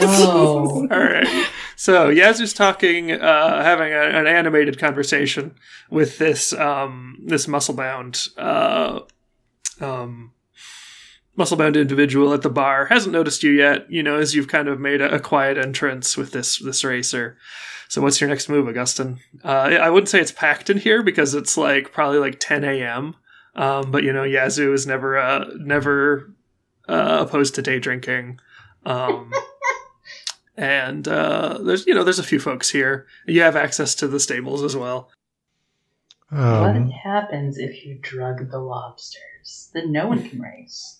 [0.00, 0.88] no!
[0.90, 1.46] All right.
[1.76, 5.54] So Yazoo's talking, uh, having a, an animated conversation
[5.88, 9.00] with this um, this muscle bound uh,
[9.80, 10.32] um,
[11.40, 12.84] muscle bound individual at the bar.
[12.86, 13.90] Hasn't noticed you yet.
[13.90, 17.38] You know, as you've kind of made a, a quiet entrance with this this racer.
[17.88, 19.20] So what's your next move, Augustine?
[19.42, 23.16] Uh, I wouldn't say it's packed in here because it's like probably like 10 a.m.
[23.56, 26.30] Um, but you know, Yazoo is never uh, never
[26.86, 28.38] uh, opposed to day drinking.
[28.84, 29.32] Um,
[30.58, 33.06] and uh, there's you know there's a few folks here.
[33.26, 35.10] You have access to the stables as well.
[36.30, 39.70] Um, what happens if you drug the lobsters?
[39.72, 40.99] Then no one can race.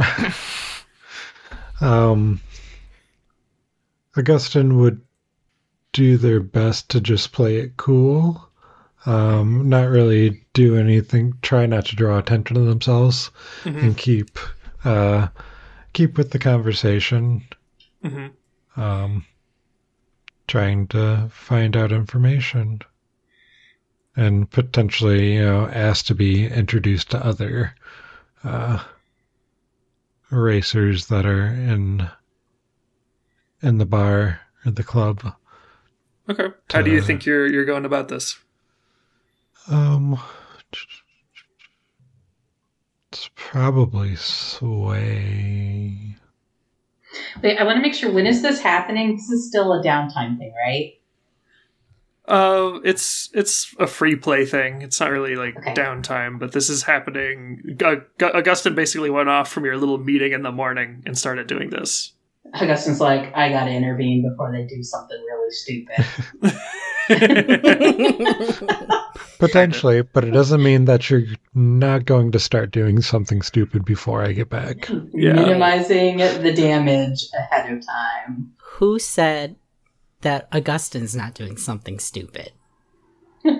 [1.80, 2.40] um,
[4.16, 5.00] Augustine would
[5.92, 8.48] do their best to just play it cool.
[9.06, 13.30] Um, not really do anything, try not to draw attention to themselves
[13.64, 13.82] Mhm.
[13.82, 14.38] and keep
[14.84, 15.28] uh,
[15.92, 17.42] keep with the conversation.
[18.02, 18.28] hmm
[18.76, 19.24] Um,
[20.46, 22.80] trying to find out information
[24.16, 27.74] and potentially, you know, ask to be introduced to other
[28.44, 28.82] uh,
[30.30, 32.08] racers that are in
[33.62, 35.34] in the bar or the club.
[36.28, 36.48] Okay.
[36.70, 38.38] How do you think you're you're going about this?
[39.68, 40.18] Um,
[43.12, 46.16] it's probably sway.
[47.42, 49.16] Wait, I want to make sure when is this happening?
[49.16, 50.94] This is still a downtime thing, right?
[52.26, 54.82] Uh, it's it's a free play thing.
[54.82, 55.74] It's not really like Okay.
[55.74, 57.60] downtime, but this is happening.
[57.76, 61.46] Gu- Gu- Augustine basically went off from your little meeting in the morning and started
[61.48, 62.12] doing this.
[62.54, 66.04] Augustine's like, I gotta intervene before they do something really stupid.
[69.38, 71.22] Potentially, but it doesn't mean that you're
[71.54, 74.88] not going to start doing something stupid before I get back.
[75.12, 75.32] Yeah.
[75.32, 78.52] Minimizing the damage ahead of time.
[78.58, 79.56] Who said
[80.22, 82.52] that Augustine's not doing something stupid?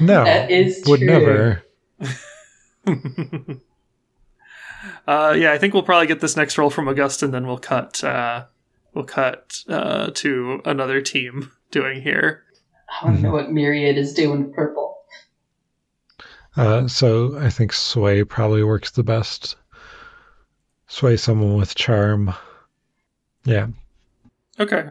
[0.00, 1.06] No, That is would true.
[1.06, 1.62] never.
[5.06, 8.02] uh, yeah, I think we'll probably get this next roll from Augustine, then we'll cut.
[8.02, 8.46] Uh,
[8.92, 12.42] we'll cut uh, to another team doing here.
[13.00, 14.98] I want to know what Myriad is doing purple.
[16.56, 19.56] Uh, so I think sway probably works the best.
[20.88, 22.34] Sway someone with charm.
[23.44, 23.68] Yeah.
[24.60, 24.86] Okay.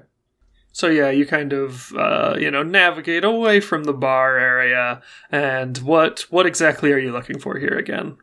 [0.73, 5.01] So yeah, you kind of uh, you know navigate away from the bar area,
[5.31, 8.17] and what what exactly are you looking for here again?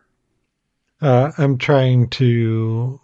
[1.01, 3.01] Uh, I'm trying to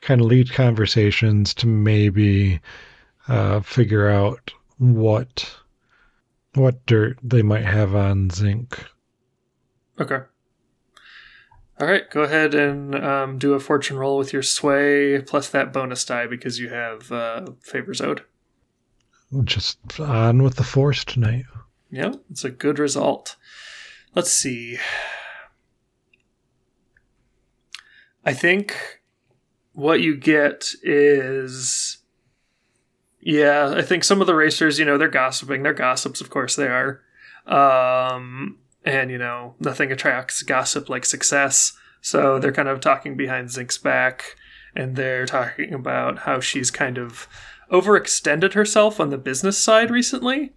[0.00, 2.60] kind of lead conversations to maybe
[3.26, 5.52] uh, figure out what
[6.54, 8.84] what dirt they might have on Zinc.
[10.00, 10.20] Okay.
[11.80, 15.72] All right, go ahead and um, do a fortune roll with your sway plus that
[15.72, 18.22] bonus die because you have uh, favors owed.
[19.44, 21.44] Just on with the force tonight.
[21.90, 23.36] Yeah, it's a good result.
[24.14, 24.78] Let's see.
[28.24, 29.00] I think
[29.72, 31.98] what you get is.
[33.20, 35.62] Yeah, I think some of the racers, you know, they're gossiping.
[35.62, 37.02] They're gossips, of course they are.
[37.46, 41.74] Um, and, you know, nothing attracts gossip like success.
[42.00, 44.36] So they're kind of talking behind Zinc's back,
[44.74, 47.28] and they're talking about how she's kind of
[47.70, 50.52] overextended herself on the business side recently.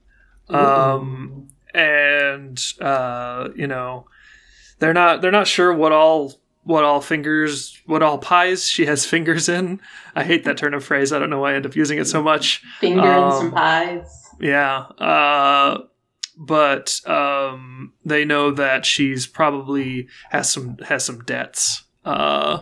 [0.50, 4.06] Um, and uh, you know,
[4.80, 6.34] they're not they're not sure what all
[6.64, 9.80] what all fingers what all pies she has fingers in.
[10.16, 11.12] I hate that turn of phrase.
[11.14, 12.62] I don't know why I end up using it so much.
[12.80, 14.20] Finger in some Um, pies.
[14.40, 14.78] Yeah.
[15.00, 15.84] Uh,
[16.38, 21.84] but um, they know that she's probably has some has some debts.
[22.04, 22.60] Uh,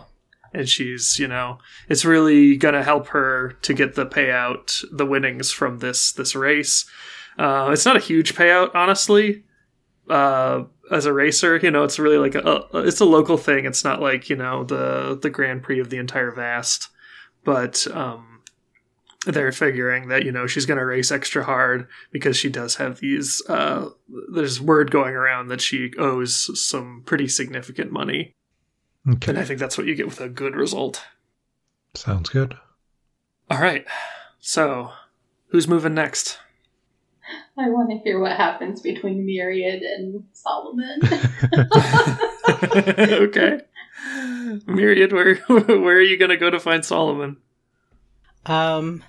[0.52, 5.50] and she's you know it's really gonna help her to get the payout, the winnings
[5.50, 6.84] from this this race.
[7.38, 9.44] Uh, it's not a huge payout, honestly.
[10.08, 13.64] Uh, as a racer, you know, it's really like a, a it's a local thing.
[13.64, 16.88] It's not like you know the the Grand Prix of the entire Vast,
[17.44, 18.42] but um,
[19.26, 23.00] they're figuring that you know she's going to race extra hard because she does have
[23.00, 23.42] these.
[23.48, 23.88] Uh,
[24.32, 28.34] there's word going around that she owes some pretty significant money,
[29.04, 31.04] and I think that's what you get with a good result.
[31.94, 32.56] Sounds good.
[33.50, 33.86] All right,
[34.40, 34.92] so
[35.48, 36.38] who's moving next?
[37.56, 41.00] I want to hear what happens between Myriad and Solomon.
[42.74, 43.60] okay.
[44.66, 47.36] Myriad, where where are you gonna go to find Solomon?
[48.46, 49.04] Um,